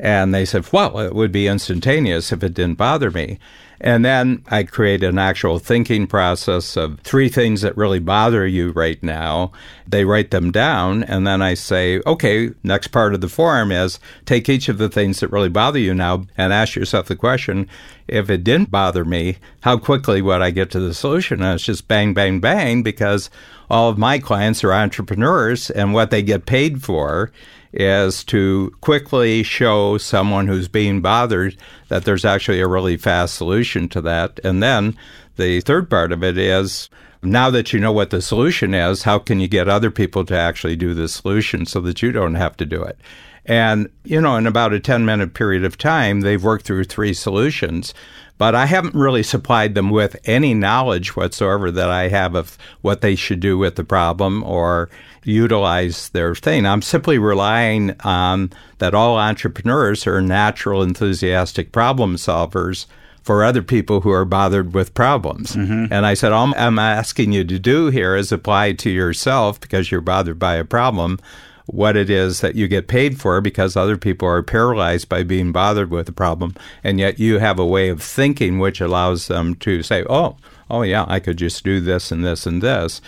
And 0.00 0.34
they 0.34 0.44
said, 0.44 0.72
well, 0.72 0.98
it 0.98 1.14
would 1.14 1.32
be 1.32 1.46
instantaneous 1.46 2.32
if 2.32 2.42
it 2.42 2.54
didn't 2.54 2.78
bother 2.78 3.10
me. 3.10 3.38
And 3.80 4.04
then 4.04 4.42
I 4.50 4.62
create 4.62 5.02
an 5.02 5.18
actual 5.18 5.58
thinking 5.58 6.06
process 6.06 6.76
of 6.76 7.00
three 7.00 7.28
things 7.28 7.60
that 7.60 7.76
really 7.76 7.98
bother 7.98 8.46
you 8.46 8.70
right 8.70 9.02
now. 9.02 9.52
They 9.86 10.06
write 10.06 10.30
them 10.30 10.50
down, 10.50 11.02
and 11.04 11.26
then 11.26 11.42
I 11.42 11.52
say, 11.52 12.00
okay, 12.06 12.50
next 12.62 12.88
part 12.88 13.14
of 13.14 13.20
the 13.20 13.28
form 13.28 13.70
is 13.70 14.00
take 14.24 14.48
each 14.48 14.70
of 14.70 14.78
the 14.78 14.88
things 14.88 15.20
that 15.20 15.30
really 15.30 15.50
bother 15.50 15.78
you 15.78 15.92
now 15.92 16.24
and 16.38 16.52
ask 16.52 16.76
yourself 16.76 17.08
the 17.08 17.16
question 17.16 17.68
if 18.08 18.30
it 18.30 18.44
didn't 18.44 18.70
bother 18.70 19.04
me, 19.04 19.36
how 19.60 19.76
quickly 19.76 20.22
would 20.22 20.40
I 20.40 20.50
get 20.50 20.70
to 20.70 20.80
the 20.80 20.94
solution? 20.94 21.42
And 21.42 21.54
it's 21.54 21.64
just 21.64 21.88
bang, 21.88 22.14
bang, 22.14 22.40
bang, 22.40 22.82
because 22.82 23.28
all 23.68 23.90
of 23.90 23.98
my 23.98 24.18
clients 24.18 24.62
are 24.64 24.72
entrepreneurs, 24.72 25.70
and 25.70 25.92
what 25.92 26.10
they 26.10 26.22
get 26.22 26.46
paid 26.46 26.82
for 26.82 27.32
is 27.74 28.24
to 28.24 28.74
quickly 28.80 29.42
show 29.42 29.98
someone 29.98 30.46
who's 30.46 30.68
being 30.68 31.00
bothered 31.00 31.56
that 31.88 32.04
there's 32.04 32.24
actually 32.24 32.60
a 32.60 32.68
really 32.68 32.96
fast 32.96 33.34
solution 33.34 33.88
to 33.88 34.00
that. 34.00 34.38
And 34.44 34.62
then 34.62 34.96
the 35.36 35.60
third 35.60 35.90
part 35.90 36.12
of 36.12 36.22
it 36.22 36.38
is 36.38 36.88
now 37.22 37.50
that 37.50 37.72
you 37.72 37.80
know 37.80 37.92
what 37.92 38.10
the 38.10 38.22
solution 38.22 38.74
is, 38.74 39.02
how 39.02 39.18
can 39.18 39.40
you 39.40 39.48
get 39.48 39.68
other 39.68 39.90
people 39.90 40.24
to 40.26 40.36
actually 40.36 40.76
do 40.76 40.94
the 40.94 41.08
solution 41.08 41.66
so 41.66 41.80
that 41.80 42.02
you 42.02 42.12
don't 42.12 42.34
have 42.34 42.56
to 42.58 42.66
do 42.66 42.82
it? 42.82 42.98
And, 43.46 43.90
you 44.04 44.20
know, 44.20 44.36
in 44.36 44.46
about 44.46 44.72
a 44.72 44.80
10 44.80 45.04
minute 45.04 45.34
period 45.34 45.64
of 45.64 45.76
time, 45.76 46.20
they've 46.20 46.42
worked 46.42 46.64
through 46.64 46.84
three 46.84 47.12
solutions. 47.12 47.92
But 48.36 48.54
I 48.54 48.66
haven't 48.66 48.94
really 48.94 49.22
supplied 49.22 49.74
them 49.74 49.90
with 49.90 50.16
any 50.24 50.54
knowledge 50.54 51.14
whatsoever 51.14 51.70
that 51.70 51.90
I 51.90 52.08
have 52.08 52.34
of 52.34 52.58
what 52.80 53.00
they 53.00 53.14
should 53.14 53.40
do 53.40 53.56
with 53.56 53.76
the 53.76 53.84
problem 53.84 54.42
or 54.42 54.90
utilize 55.24 56.10
their 56.10 56.34
thing. 56.34 56.66
I'm 56.66 56.82
simply 56.82 57.18
relying 57.18 57.96
on 58.00 58.52
that 58.78 58.94
all 58.94 59.18
entrepreneurs 59.18 60.06
are 60.06 60.20
natural, 60.20 60.82
enthusiastic 60.82 61.72
problem 61.72 62.16
solvers 62.16 62.86
for 63.22 63.42
other 63.42 63.62
people 63.62 64.02
who 64.02 64.10
are 64.10 64.26
bothered 64.26 64.74
with 64.74 64.92
problems. 64.92 65.56
Mm-hmm. 65.56 65.92
And 65.92 66.04
I 66.04 66.12
said, 66.12 66.32
all 66.32 66.52
I'm 66.56 66.78
asking 66.78 67.32
you 67.32 67.42
to 67.44 67.58
do 67.58 67.88
here 67.88 68.14
is 68.16 68.30
apply 68.30 68.72
to 68.74 68.90
yourself 68.90 69.58
because 69.60 69.90
you're 69.90 70.02
bothered 70.02 70.38
by 70.38 70.56
a 70.56 70.64
problem 70.64 71.18
what 71.66 71.96
it 71.96 72.10
is 72.10 72.40
that 72.40 72.54
you 72.54 72.68
get 72.68 72.88
paid 72.88 73.18
for 73.18 73.40
because 73.40 73.76
other 73.76 73.96
people 73.96 74.28
are 74.28 74.42
paralyzed 74.42 75.08
by 75.08 75.22
being 75.22 75.52
bothered 75.52 75.90
with 75.90 76.08
a 76.08 76.12
problem. 76.12 76.54
And 76.82 77.00
yet 77.00 77.18
you 77.18 77.38
have 77.38 77.58
a 77.58 77.66
way 77.66 77.88
of 77.88 78.02
thinking 78.02 78.58
which 78.58 78.80
allows 78.80 79.28
them 79.28 79.54
to 79.56 79.82
say, 79.82 80.04
oh, 80.08 80.36
oh, 80.70 80.82
yeah, 80.82 81.04
I 81.08 81.20
could 81.20 81.38
just 81.38 81.64
do 81.64 81.80
this 81.80 82.12
and 82.12 82.24
this 82.24 82.46
and 82.46 82.62
this. 82.62 83.00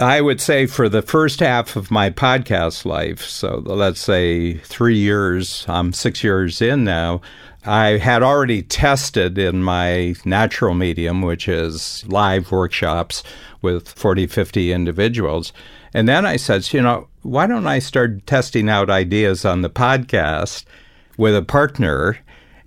I 0.00 0.20
would 0.20 0.40
say 0.40 0.66
for 0.66 0.88
the 0.88 1.02
first 1.02 1.40
half 1.40 1.74
of 1.74 1.90
my 1.90 2.08
podcast 2.08 2.84
life, 2.84 3.24
so 3.24 3.62
let's 3.66 3.98
say 3.98 4.58
three 4.58 4.96
years, 4.96 5.64
I'm 5.66 5.92
six 5.92 6.22
years 6.22 6.62
in 6.62 6.84
now, 6.84 7.20
I 7.64 7.98
had 7.98 8.22
already 8.22 8.62
tested 8.62 9.36
in 9.38 9.64
my 9.64 10.14
natural 10.24 10.74
medium, 10.74 11.22
which 11.22 11.48
is 11.48 12.04
live 12.06 12.52
workshops 12.52 13.24
with 13.60 13.88
40, 13.88 14.28
50 14.28 14.70
individuals. 14.70 15.52
And 15.92 16.08
then 16.08 16.24
I 16.24 16.36
said, 16.36 16.72
you 16.72 16.80
know, 16.80 17.08
why 17.22 17.48
don't 17.48 17.66
I 17.66 17.80
start 17.80 18.24
testing 18.24 18.68
out 18.68 18.90
ideas 18.90 19.44
on 19.44 19.62
the 19.62 19.70
podcast 19.70 20.64
with 21.16 21.34
a 21.34 21.42
partner? 21.42 22.18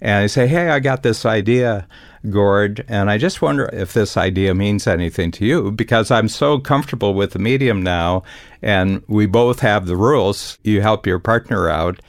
And 0.02 0.24
I 0.24 0.28
say, 0.28 0.48
hey, 0.48 0.70
I 0.70 0.80
got 0.80 1.04
this 1.04 1.26
idea. 1.26 1.88
Gord, 2.30 2.86
and 2.88 3.10
I 3.10 3.18
just 3.18 3.42
wonder 3.42 3.70
if 3.74 3.94
this 3.94 4.16
idea 4.16 4.54
means 4.54 4.86
anything 4.86 5.32
to 5.32 5.46
you 5.46 5.72
because 5.72 6.12
I'm 6.12 6.28
so 6.28 6.60
comfortable 6.60 7.14
with 7.14 7.32
the 7.32 7.40
medium 7.40 7.82
now, 7.82 8.24
and 8.62 9.02
we 9.08 9.26
both 9.26 9.60
have 9.62 9.88
the 9.88 9.96
rules. 9.96 10.60
You 10.64 10.82
help 10.82 11.08
your 11.08 11.20
partner 11.20 11.70
out, 11.70 12.00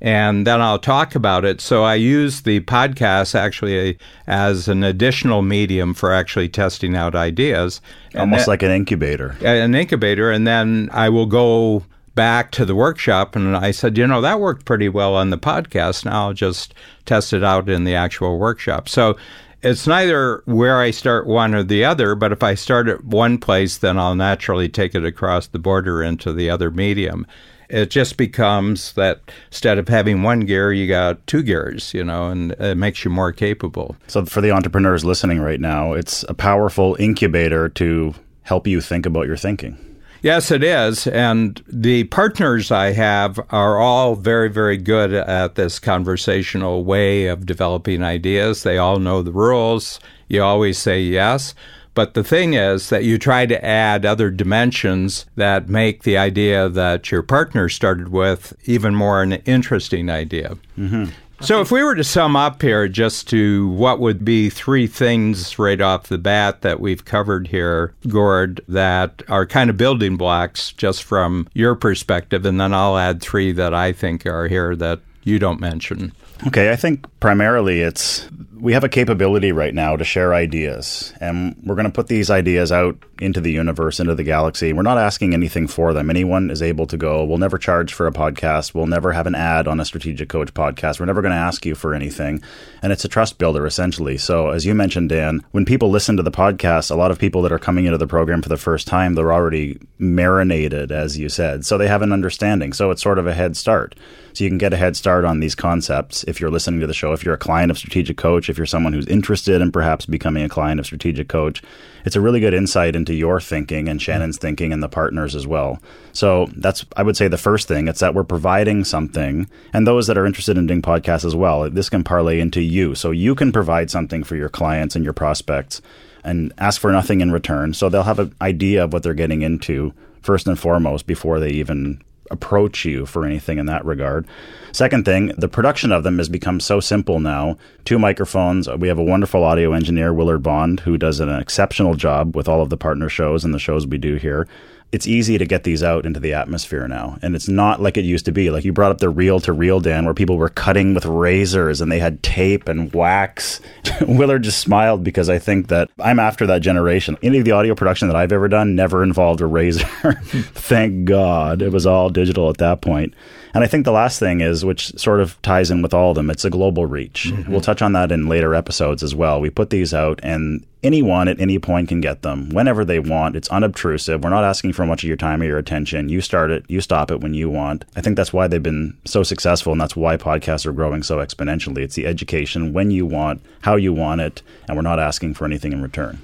and 0.00 0.46
then 0.46 0.60
I'll 0.60 0.78
talk 0.78 1.14
about 1.14 1.44
it. 1.44 1.60
So 1.60 1.84
I 1.84 1.94
use 1.94 2.42
the 2.42 2.60
podcast 2.60 3.34
actually 3.34 3.98
as 4.26 4.68
an 4.68 4.84
additional 4.84 5.40
medium 5.40 5.94
for 5.94 6.12
actually 6.12 6.50
testing 6.50 6.94
out 6.94 7.14
ideas. 7.14 7.80
Almost 8.14 8.46
that, 8.46 8.50
like 8.50 8.62
an 8.62 8.72
incubator. 8.72 9.36
An 9.42 9.74
incubator, 9.74 10.30
and 10.30 10.46
then 10.46 10.90
I 10.92 11.08
will 11.08 11.26
go 11.26 11.84
back 12.14 12.50
to 12.52 12.66
the 12.66 12.74
workshop 12.74 13.34
and 13.34 13.56
I 13.56 13.70
said, 13.70 13.96
you 13.96 14.06
know, 14.06 14.20
that 14.20 14.38
worked 14.38 14.66
pretty 14.66 14.88
well 14.88 15.14
on 15.14 15.30
the 15.30 15.38
podcast. 15.38 16.04
Now 16.04 16.26
I'll 16.26 16.34
just 16.34 16.74
test 17.06 17.32
it 17.32 17.42
out 17.42 17.70
in 17.70 17.84
the 17.84 17.94
actual 17.94 18.38
workshop. 18.38 18.88
So 18.88 19.16
it's 19.62 19.86
neither 19.86 20.42
where 20.46 20.80
I 20.80 20.90
start 20.90 21.26
one 21.26 21.54
or 21.54 21.62
the 21.62 21.84
other, 21.84 22.14
but 22.14 22.32
if 22.32 22.42
I 22.42 22.54
start 22.54 22.88
at 22.88 23.04
one 23.04 23.38
place, 23.38 23.78
then 23.78 23.98
I'll 23.98 24.14
naturally 24.14 24.68
take 24.68 24.94
it 24.94 25.04
across 25.04 25.46
the 25.46 25.58
border 25.58 26.02
into 26.02 26.32
the 26.32 26.50
other 26.50 26.70
medium. 26.70 27.26
It 27.68 27.88
just 27.90 28.16
becomes 28.16 28.92
that 28.94 29.20
instead 29.50 29.78
of 29.78 29.88
having 29.88 30.22
one 30.22 30.40
gear, 30.40 30.72
you 30.72 30.86
got 30.86 31.26
two 31.26 31.42
gears, 31.42 31.94
you 31.94 32.04
know, 32.04 32.28
and 32.28 32.52
it 32.52 32.76
makes 32.76 33.04
you 33.04 33.10
more 33.10 33.32
capable. 33.32 33.96
So, 34.08 34.26
for 34.26 34.42
the 34.42 34.50
entrepreneurs 34.50 35.06
listening 35.06 35.40
right 35.40 35.60
now, 35.60 35.94
it's 35.94 36.22
a 36.28 36.34
powerful 36.34 36.96
incubator 36.98 37.70
to 37.70 38.14
help 38.42 38.66
you 38.66 38.82
think 38.82 39.06
about 39.06 39.26
your 39.26 39.38
thinking. 39.38 39.91
Yes, 40.22 40.52
it 40.52 40.62
is. 40.62 41.08
And 41.08 41.60
the 41.66 42.04
partners 42.04 42.70
I 42.70 42.92
have 42.92 43.40
are 43.50 43.78
all 43.78 44.14
very, 44.14 44.48
very 44.48 44.76
good 44.76 45.12
at 45.12 45.56
this 45.56 45.80
conversational 45.80 46.84
way 46.84 47.26
of 47.26 47.44
developing 47.44 48.04
ideas. 48.04 48.62
They 48.62 48.78
all 48.78 49.00
know 49.00 49.22
the 49.22 49.32
rules. 49.32 49.98
You 50.28 50.42
always 50.42 50.78
say 50.78 51.00
yes. 51.00 51.54
But 51.94 52.14
the 52.14 52.24
thing 52.24 52.54
is 52.54 52.88
that 52.88 53.04
you 53.04 53.18
try 53.18 53.46
to 53.46 53.62
add 53.64 54.06
other 54.06 54.30
dimensions 54.30 55.26
that 55.36 55.68
make 55.68 56.04
the 56.04 56.16
idea 56.16 56.68
that 56.68 57.10
your 57.10 57.22
partner 57.22 57.68
started 57.68 58.08
with 58.08 58.56
even 58.64 58.94
more 58.94 59.22
an 59.22 59.32
interesting 59.32 60.08
idea. 60.08 60.56
Mm-hmm. 60.78 61.06
So, 61.42 61.60
if 61.60 61.72
we 61.72 61.82
were 61.82 61.96
to 61.96 62.04
sum 62.04 62.36
up 62.36 62.62
here 62.62 62.86
just 62.86 63.28
to 63.30 63.66
what 63.70 63.98
would 63.98 64.24
be 64.24 64.48
three 64.48 64.86
things 64.86 65.58
right 65.58 65.80
off 65.80 66.06
the 66.06 66.16
bat 66.16 66.60
that 66.60 66.78
we've 66.78 67.04
covered 67.04 67.48
here, 67.48 67.94
Gord, 68.06 68.60
that 68.68 69.24
are 69.28 69.44
kind 69.44 69.68
of 69.68 69.76
building 69.76 70.16
blocks 70.16 70.70
just 70.70 71.02
from 71.02 71.48
your 71.52 71.74
perspective, 71.74 72.46
and 72.46 72.60
then 72.60 72.72
I'll 72.72 72.96
add 72.96 73.20
three 73.20 73.50
that 73.52 73.74
I 73.74 73.90
think 73.90 74.24
are 74.24 74.46
here 74.46 74.76
that 74.76 75.00
you 75.24 75.38
don't 75.38 75.60
mention. 75.60 76.12
Okay, 76.46 76.72
I 76.72 76.76
think 76.76 77.06
primarily 77.20 77.82
it's 77.82 78.28
we 78.62 78.72
have 78.72 78.84
a 78.84 78.88
capability 78.88 79.50
right 79.50 79.74
now 79.74 79.96
to 79.96 80.04
share 80.04 80.34
ideas, 80.34 81.12
and 81.20 81.60
we're 81.64 81.74
going 81.74 81.86
to 81.86 81.92
put 81.92 82.06
these 82.06 82.30
ideas 82.30 82.70
out 82.70 82.96
into 83.20 83.40
the 83.40 83.50
universe, 83.50 83.98
into 83.98 84.14
the 84.14 84.22
galaxy. 84.22 84.72
We're 84.72 84.82
not 84.82 84.98
asking 84.98 85.34
anything 85.34 85.66
for 85.66 85.92
them. 85.92 86.08
Anyone 86.08 86.48
is 86.48 86.62
able 86.62 86.86
to 86.86 86.96
go. 86.96 87.24
We'll 87.24 87.38
never 87.38 87.58
charge 87.58 87.92
for 87.92 88.06
a 88.06 88.12
podcast. 88.12 88.72
We'll 88.72 88.86
never 88.86 89.12
have 89.12 89.26
an 89.26 89.34
ad 89.34 89.66
on 89.66 89.80
a 89.80 89.84
strategic 89.84 90.28
coach 90.28 90.54
podcast. 90.54 91.00
We're 91.00 91.06
never 91.06 91.22
going 91.22 91.32
to 91.32 91.38
ask 91.38 91.66
you 91.66 91.74
for 91.74 91.92
anything. 91.92 92.40
And 92.82 92.92
it's 92.92 93.04
a 93.04 93.08
trust 93.08 93.38
builder, 93.38 93.66
essentially. 93.66 94.16
So, 94.16 94.50
as 94.50 94.64
you 94.64 94.74
mentioned, 94.74 95.08
Dan, 95.08 95.44
when 95.50 95.64
people 95.64 95.90
listen 95.90 96.16
to 96.16 96.22
the 96.22 96.30
podcast, 96.30 96.90
a 96.90 96.96
lot 96.96 97.10
of 97.10 97.18
people 97.18 97.42
that 97.42 97.52
are 97.52 97.58
coming 97.58 97.86
into 97.86 97.98
the 97.98 98.06
program 98.06 98.42
for 98.42 98.48
the 98.48 98.56
first 98.56 98.86
time, 98.86 99.14
they're 99.14 99.32
already 99.32 99.80
marinated, 99.98 100.92
as 100.92 101.18
you 101.18 101.28
said. 101.28 101.66
So 101.66 101.78
they 101.78 101.88
have 101.88 102.02
an 102.02 102.12
understanding. 102.12 102.72
So 102.72 102.92
it's 102.92 103.02
sort 103.02 103.18
of 103.18 103.26
a 103.26 103.34
head 103.34 103.56
start. 103.56 103.96
So 104.34 104.44
you 104.44 104.50
can 104.50 104.58
get 104.58 104.72
a 104.72 104.76
head 104.76 104.96
start 104.96 105.24
on 105.24 105.40
these 105.40 105.54
concepts 105.54 106.24
if 106.24 106.40
you're 106.40 106.50
listening 106.50 106.80
to 106.80 106.86
the 106.86 106.94
show, 106.94 107.12
if 107.12 107.24
you're 107.24 107.34
a 107.34 107.38
client 107.38 107.70
of 107.70 107.78
Strategic 107.78 108.16
Coach, 108.16 108.48
if 108.48 108.56
you're 108.56 108.66
someone 108.66 108.92
who's 108.92 109.06
interested 109.06 109.60
in 109.60 109.72
perhaps 109.72 110.06
becoming 110.06 110.42
a 110.42 110.48
client 110.48 110.80
of 110.80 110.86
Strategic 110.86 111.28
Coach, 111.28 111.62
it's 112.04 112.16
a 112.16 112.20
really 112.20 112.40
good 112.40 112.54
insight 112.54 112.96
into 112.96 113.14
your 113.14 113.40
thinking 113.40 113.88
and 113.88 114.00
Shannon's 114.00 114.38
thinking 114.38 114.72
and 114.72 114.82
the 114.82 114.88
partners 114.88 115.34
as 115.34 115.46
well. 115.46 115.80
So 116.12 116.48
that's, 116.56 116.84
I 116.96 117.02
would 117.02 117.16
say, 117.16 117.28
the 117.28 117.38
first 117.38 117.68
thing. 117.68 117.88
It's 117.88 118.00
that 118.00 118.14
we're 118.14 118.24
providing 118.24 118.84
something, 118.84 119.48
and 119.72 119.86
those 119.86 120.06
that 120.06 120.18
are 120.18 120.26
interested 120.26 120.56
in 120.56 120.66
doing 120.66 120.82
podcasts 120.82 121.24
as 121.24 121.36
well, 121.36 121.68
this 121.68 121.90
can 121.90 122.04
parlay 122.04 122.40
into 122.40 122.60
you. 122.60 122.94
So 122.94 123.10
you 123.10 123.34
can 123.34 123.52
provide 123.52 123.90
something 123.90 124.24
for 124.24 124.36
your 124.36 124.48
clients 124.48 124.96
and 124.96 125.04
your 125.04 125.14
prospects 125.14 125.82
and 126.24 126.52
ask 126.58 126.80
for 126.80 126.92
nothing 126.92 127.20
in 127.20 127.32
return. 127.32 127.74
So 127.74 127.88
they'll 127.88 128.02
have 128.04 128.18
an 128.18 128.34
idea 128.40 128.84
of 128.84 128.92
what 128.92 129.02
they're 129.02 129.14
getting 129.14 129.42
into 129.42 129.92
first 130.22 130.46
and 130.46 130.58
foremost 130.58 131.06
before 131.06 131.40
they 131.40 131.50
even 131.50 132.02
approach 132.30 132.84
you 132.84 133.06
for 133.06 133.24
anything 133.24 133.58
in 133.58 133.66
that 133.66 133.84
regard. 133.84 134.26
Second 134.72 135.04
thing, 135.04 135.32
the 135.36 135.48
production 135.48 135.92
of 135.92 136.02
them 136.02 136.18
has 136.18 136.28
become 136.28 136.60
so 136.60 136.80
simple 136.80 137.20
now. 137.20 137.56
Two 137.84 137.98
microphones. 137.98 138.68
We 138.68 138.88
have 138.88 138.98
a 138.98 139.04
wonderful 139.04 139.44
audio 139.44 139.72
engineer, 139.72 140.14
Willard 140.14 140.42
Bond, 140.42 140.80
who 140.80 140.96
does 140.96 141.20
an 141.20 141.28
exceptional 141.28 141.94
job 141.94 142.34
with 142.34 142.48
all 142.48 142.62
of 142.62 142.70
the 142.70 142.76
partner 142.76 143.08
shows 143.08 143.44
and 143.44 143.52
the 143.52 143.58
shows 143.58 143.86
we 143.86 143.98
do 143.98 144.16
here 144.16 144.48
it's 144.92 145.06
easy 145.06 145.38
to 145.38 145.46
get 145.46 145.64
these 145.64 145.82
out 145.82 146.04
into 146.04 146.20
the 146.20 146.34
atmosphere 146.34 146.86
now. 146.86 147.18
And 147.22 147.34
it's 147.34 147.48
not 147.48 147.80
like 147.80 147.96
it 147.96 148.04
used 148.04 148.26
to 148.26 148.32
be. 148.32 148.50
Like 148.50 148.62
you 148.64 148.74
brought 148.74 148.92
up 148.92 148.98
the 148.98 149.08
reel 149.08 149.40
to 149.40 149.52
reel, 149.52 149.80
Dan, 149.80 150.04
where 150.04 150.12
people 150.12 150.36
were 150.36 150.50
cutting 150.50 150.92
with 150.92 151.06
razors 151.06 151.80
and 151.80 151.90
they 151.90 151.98
had 151.98 152.22
tape 152.22 152.68
and 152.68 152.92
wax. 152.92 153.62
Willard 154.06 154.42
just 154.42 154.60
smiled 154.60 155.02
because 155.02 155.30
I 155.30 155.38
think 155.38 155.68
that 155.68 155.90
I'm 155.98 156.18
after 156.18 156.46
that 156.46 156.60
generation. 156.60 157.16
Any 157.22 157.38
of 157.38 157.46
the 157.46 157.52
audio 157.52 157.74
production 157.74 158.08
that 158.08 158.16
I've 158.16 158.32
ever 158.32 158.48
done 158.48 158.74
never 158.74 159.02
involved 159.02 159.40
a 159.40 159.46
razor. 159.46 159.86
Thank 160.22 161.06
God. 161.06 161.62
It 161.62 161.72
was 161.72 161.86
all 161.86 162.10
digital 162.10 162.50
at 162.50 162.58
that 162.58 162.82
point. 162.82 163.14
And 163.54 163.62
I 163.62 163.66
think 163.66 163.84
the 163.84 163.92
last 163.92 164.18
thing 164.18 164.40
is, 164.40 164.64
which 164.64 164.98
sort 164.98 165.20
of 165.20 165.40
ties 165.42 165.70
in 165.70 165.82
with 165.82 165.92
all 165.92 166.10
of 166.10 166.16
them, 166.16 166.30
it's 166.30 166.44
a 166.44 166.50
global 166.50 166.86
reach. 166.86 167.30
Mm-hmm. 167.30 167.50
We'll 167.50 167.60
touch 167.60 167.82
on 167.82 167.92
that 167.92 168.10
in 168.10 168.28
later 168.28 168.54
episodes 168.54 169.02
as 169.02 169.14
well. 169.14 169.40
We 169.40 169.50
put 169.50 169.70
these 169.70 169.92
out, 169.92 170.20
and 170.22 170.64
anyone 170.82 171.28
at 171.28 171.38
any 171.38 171.58
point 171.58 171.88
can 171.88 172.00
get 172.00 172.22
them 172.22 172.48
whenever 172.50 172.84
they 172.84 172.98
want. 172.98 173.36
It's 173.36 173.50
unobtrusive. 173.50 174.24
We're 174.24 174.30
not 174.30 174.44
asking 174.44 174.72
for 174.72 174.86
much 174.86 175.02
of 175.04 175.08
your 175.08 175.18
time 175.18 175.42
or 175.42 175.44
your 175.44 175.58
attention. 175.58 176.08
You 176.08 176.22
start 176.22 176.50
it, 176.50 176.64
you 176.68 176.80
stop 176.80 177.10
it 177.10 177.20
when 177.20 177.34
you 177.34 177.50
want. 177.50 177.84
I 177.94 178.00
think 178.00 178.16
that's 178.16 178.32
why 178.32 178.48
they've 178.48 178.62
been 178.62 178.96
so 179.04 179.22
successful, 179.22 179.72
and 179.72 179.80
that's 179.80 179.96
why 179.96 180.16
podcasts 180.16 180.64
are 180.64 180.72
growing 180.72 181.02
so 181.02 181.18
exponentially. 181.18 181.78
It's 181.78 181.94
the 181.94 182.06
education 182.06 182.72
when 182.72 182.90
you 182.90 183.04
want, 183.04 183.42
how 183.60 183.76
you 183.76 183.92
want 183.92 184.22
it, 184.22 184.42
and 184.66 184.76
we're 184.76 184.82
not 184.82 184.98
asking 184.98 185.34
for 185.34 185.44
anything 185.44 185.72
in 185.72 185.82
return. 185.82 186.20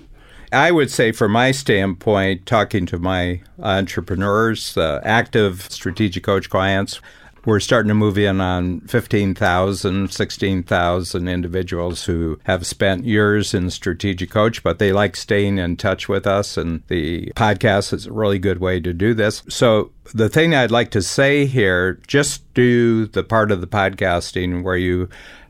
I 0.53 0.71
would 0.71 0.91
say, 0.91 1.13
from 1.13 1.33
my 1.33 1.51
standpoint, 1.51 2.47
talking 2.47 2.87
to 2.87 2.99
my 2.99 3.43
entrepreneurs, 3.59 4.77
uh, 4.77 5.01
active 5.05 5.63
strategic 5.71 6.23
coach 6.23 6.49
clients, 6.49 7.01
we're 7.45 7.61
starting 7.61 7.89
to 7.89 7.95
move 7.95 8.19
in 8.19 8.41
on 8.41 8.81
15,000, 8.83 10.13
16,000 10.13 11.29
individuals 11.29 12.05
who 12.05 12.39
have 12.45 12.67
spent 12.67 13.05
years 13.05 13.55
in 13.55 13.71
strategic 13.71 14.31
coach, 14.31 14.63
but 14.63 14.79
they 14.79 14.93
like 14.93 15.17
staying 15.17 15.57
in 15.57 15.77
touch 15.77 16.09
with 16.09 16.27
us. 16.27 16.59
And 16.59 16.83
the 16.89 17.33
podcast 17.37 17.95
is 17.95 18.07
a 18.07 18.13
really 18.13 18.39
good 18.39 18.59
way 18.59 18.81
to 18.81 18.93
do 18.93 19.15
this. 19.15 19.43
So 19.49 19.93
the 20.13 20.29
thing 20.29 20.55
I'd 20.55 20.71
like 20.71 20.91
to 20.91 21.01
say 21.01 21.47
here, 21.47 22.01
just 22.07 22.53
do 22.53 23.07
the 23.07 23.25
part 23.25 23.51
of 23.51 23.61
the 23.61 23.67
podcasting 23.67 24.63
where 24.63 24.77
you 24.77 25.09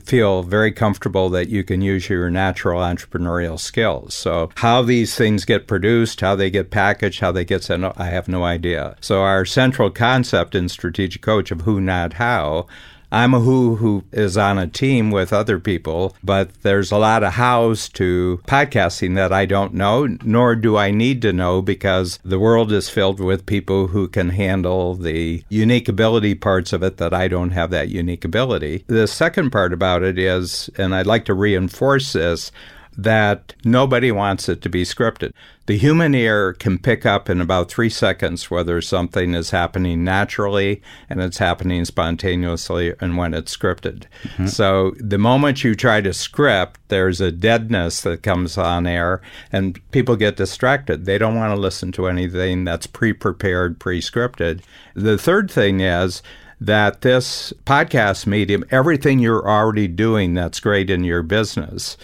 feel 0.09 0.43
very 0.43 0.73
comfortable 0.73 1.29
that 1.29 1.51
you 1.51 1.63
can 1.63 1.83
use 1.83 2.09
your 2.09 2.31
natural 2.31 2.81
entrepreneurial 2.81 3.61
skills. 3.61 4.15
So, 4.15 4.51
how 4.57 4.83
these 4.83 5.15
things 5.15 5.45
get 5.45 5.67
produced, 5.67 6.21
how 6.23 6.35
they 6.35 6.51
get 6.51 6.71
packaged, 6.71 7.21
how 7.21 7.31
they 7.31 7.45
get 7.45 7.63
sent, 7.63 7.85
I 7.85 8.07
have 8.07 8.27
no 8.27 8.45
idea. 8.45 8.97
So, 9.01 9.21
our 9.21 9.45
central 9.45 9.91
concept 9.91 10.55
in 10.55 10.69
Strategic 10.69 11.21
Coach 11.21 11.51
of 11.51 11.63
who, 11.63 11.81
not 11.81 12.15
how, 12.15 12.67
I'm 13.11 13.33
a 13.33 13.41
who 13.41 13.77
who 13.77 14.05
is 14.13 14.37
on 14.37 14.59
a 14.59 14.67
team 14.67 15.11
with 15.11 15.33
other 15.33 15.59
people, 15.59 16.15
but 16.23 16.51
there's 16.63 16.93
a 16.93 16.99
lot 16.99 17.23
of 17.23 17.35
hows 17.35 17.89
to 17.91 18.41
podcasting 18.47 19.15
that 19.15 19.33
I 19.33 19.47
don't 19.47 19.75
know, 19.75 20.07
nor 20.23 20.55
do 20.55 20.77
I 20.77 20.91
need 20.91 21.23
to 21.23 21.33
know 21.33 21.63
because 21.63 22.19
the 22.23 22.39
world 22.39 22.71
is 22.71 22.91
filled 22.91 23.21
with 23.21 23.47
people 23.47 23.89
who 23.89 24.09
can 24.09 24.31
handle 24.31 24.95
the 24.95 25.43
unique 25.49 25.89
ability 25.89 26.35
parts 26.35 26.73
of 26.73 26.83
it 26.83 26.99
that 26.99 27.15
I 27.15 27.29
don't 27.29 27.51
have 27.51 27.71
that 27.71 27.89
unique 27.89 28.25
ability. 28.25 28.85
The 28.89 29.07
second 29.07 29.51
part 29.51 29.73
about 29.73 30.03
it 30.03 30.19
is, 30.19 30.69
and 30.77 30.95
I'd 30.95 31.07
like 31.07 31.25
to 31.27 31.35
reinforce 31.35 32.13
this, 32.13 32.53
that 32.99 33.55
nobody 33.65 34.11
wants 34.11 34.49
it 34.49 34.61
to 34.61 34.69
be 34.69 34.83
scripted. 34.83 35.33
The 35.67 35.79
human 35.79 36.17
ear 36.17 36.53
can 36.53 36.79
pick 36.79 37.07
up 37.07 37.31
in 37.31 37.41
about 37.41 37.71
three 37.71 37.91
seconds 37.91 38.51
whether 38.51 38.81
something 38.81 39.35
is 39.35 39.51
happening 39.51 40.03
naturally 40.03 40.83
and 41.09 41.21
it's 41.21 41.39
happening 41.39 41.85
spontaneously 41.85 42.95
and 43.01 43.17
when 43.17 43.35
it's 43.35 43.57
scripted. 43.57 44.07
Mm-hmm. 44.25 44.47
So 44.47 44.95
the 44.99 45.17
moment 45.17 45.63
you 45.63 45.77
try 45.77 46.01
to 46.01 46.13
script, 46.13 46.81
there's 46.89 47.21
a 47.21 47.31
deadness 47.31 48.01
that 48.01 48.25
comes 48.25 48.59
on 48.59 48.85
air 48.85 49.23
and 49.53 49.79
people 49.93 50.17
get 50.17 50.37
distracted. 50.37 51.05
They 51.05 51.19
don't 51.19 51.37
want 51.37 51.55
to 51.55 51.61
listen 51.61 51.93
to 51.93 52.09
anything 52.09 52.65
that's 52.65 52.89
pre 52.89 53.13
prepared, 53.13 53.79
pre 53.79 54.01
scripted. 54.01 54.63
The 54.95 55.19
third 55.19 55.51
thing 55.51 55.81
is, 55.81 56.21
that 56.61 57.03
this 57.03 57.53
podcast 57.67 58.27
medium, 58.27 58.65
everything 58.73 59.21
you're 59.21 59.49
already 59.49 59.87
doing 59.87 60.35
that's 60.35 60.59
great 60.59 60.91
in 60.91 61.05
your 61.05 61.23
business, 61.23 61.97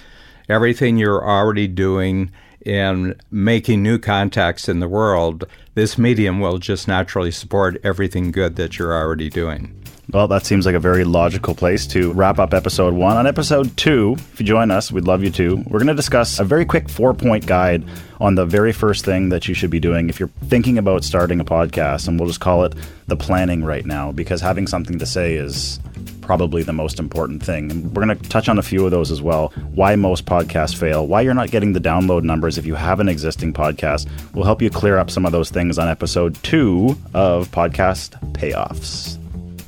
everything 0.48 0.96
you're 0.96 1.24
already 1.26 1.68
doing 1.68 2.30
in 2.64 3.14
making 3.30 3.83
new 3.83 3.98
contacts 3.98 4.68
in 4.68 4.80
the 4.80 4.88
world, 4.88 5.44
this 5.74 5.98
medium 5.98 6.40
will 6.40 6.59
just 6.59 6.88
naturally 6.88 7.30
support 7.30 7.76
everything 7.85 8.30
good 8.30 8.57
that 8.57 8.78
you're 8.78 8.94
already 8.94 9.28
doing. 9.28 9.78
Well, 10.11 10.28
that 10.28 10.44
seems 10.44 10.66
like 10.66 10.74
a 10.74 10.80
very 10.80 11.04
logical 11.04 11.54
place 11.54 11.87
to 11.88 12.12
wrap 12.12 12.38
up 12.38 12.52
episode 12.52 12.92
one. 12.94 13.16
On 13.16 13.26
episode 13.26 13.74
two, 13.76 14.16
if 14.33 14.38
you 14.38 14.46
join 14.46 14.70
us, 14.70 14.92
we'd 14.92 15.07
love 15.07 15.24
you 15.24 15.30
to. 15.30 15.57
We're 15.66 15.78
going 15.78 15.87
to 15.87 15.94
discuss 15.94 16.38
a 16.38 16.44
very 16.44 16.66
quick 16.66 16.88
four 16.88 17.14
point 17.14 17.46
guide 17.46 17.85
on 18.20 18.35
the 18.35 18.44
very 18.44 18.72
first 18.72 19.04
thing 19.04 19.30
that 19.30 19.48
you 19.48 19.54
should 19.54 19.70
be 19.70 19.80
doing 19.80 20.09
if 20.09 20.20
you're 20.20 20.28
thinking 20.44 20.76
about 20.76 21.04
starting 21.04 21.40
a 21.40 21.44
podcast. 21.44 22.07
And 22.07 22.20
we'll 22.20 22.28
just 22.28 22.40
call 22.40 22.64
it 22.64 22.74
the 23.07 23.16
planning 23.16 23.64
right 23.64 23.85
now 23.85 24.12
because 24.12 24.40
having 24.42 24.66
something 24.66 24.98
to 24.98 25.07
say 25.07 25.35
is 25.35 25.80
probably 26.24 26.62
the 26.62 26.72
most 26.72 26.98
important 26.98 27.42
thing. 27.42 27.70
And 27.70 27.94
we're 27.94 28.04
going 28.04 28.18
to 28.18 28.28
touch 28.28 28.48
on 28.48 28.58
a 28.58 28.62
few 28.62 28.84
of 28.84 28.90
those 28.90 29.10
as 29.10 29.22
well. 29.22 29.48
Why 29.74 29.96
most 29.96 30.24
podcasts 30.24 30.76
fail, 30.76 31.06
why 31.06 31.20
you're 31.20 31.34
not 31.34 31.50
getting 31.50 31.72
the 31.72 31.80
download 31.80 32.22
numbers 32.22 32.58
if 32.58 32.66
you 32.66 32.74
have 32.74 33.00
an 33.00 33.08
existing 33.08 33.52
podcast. 33.52 34.08
We'll 34.34 34.44
help 34.44 34.62
you 34.62 34.70
clear 34.70 34.98
up 34.98 35.10
some 35.10 35.26
of 35.26 35.32
those 35.32 35.50
things 35.50 35.78
on 35.78 35.88
episode 35.88 36.34
two 36.42 36.96
of 37.14 37.48
Podcast 37.48 38.10
Payoffs. 38.32 39.18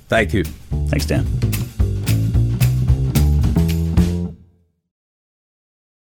Thank 0.08 0.32
you. 0.32 0.44
Thanks, 0.88 1.06
Dan. 1.06 1.26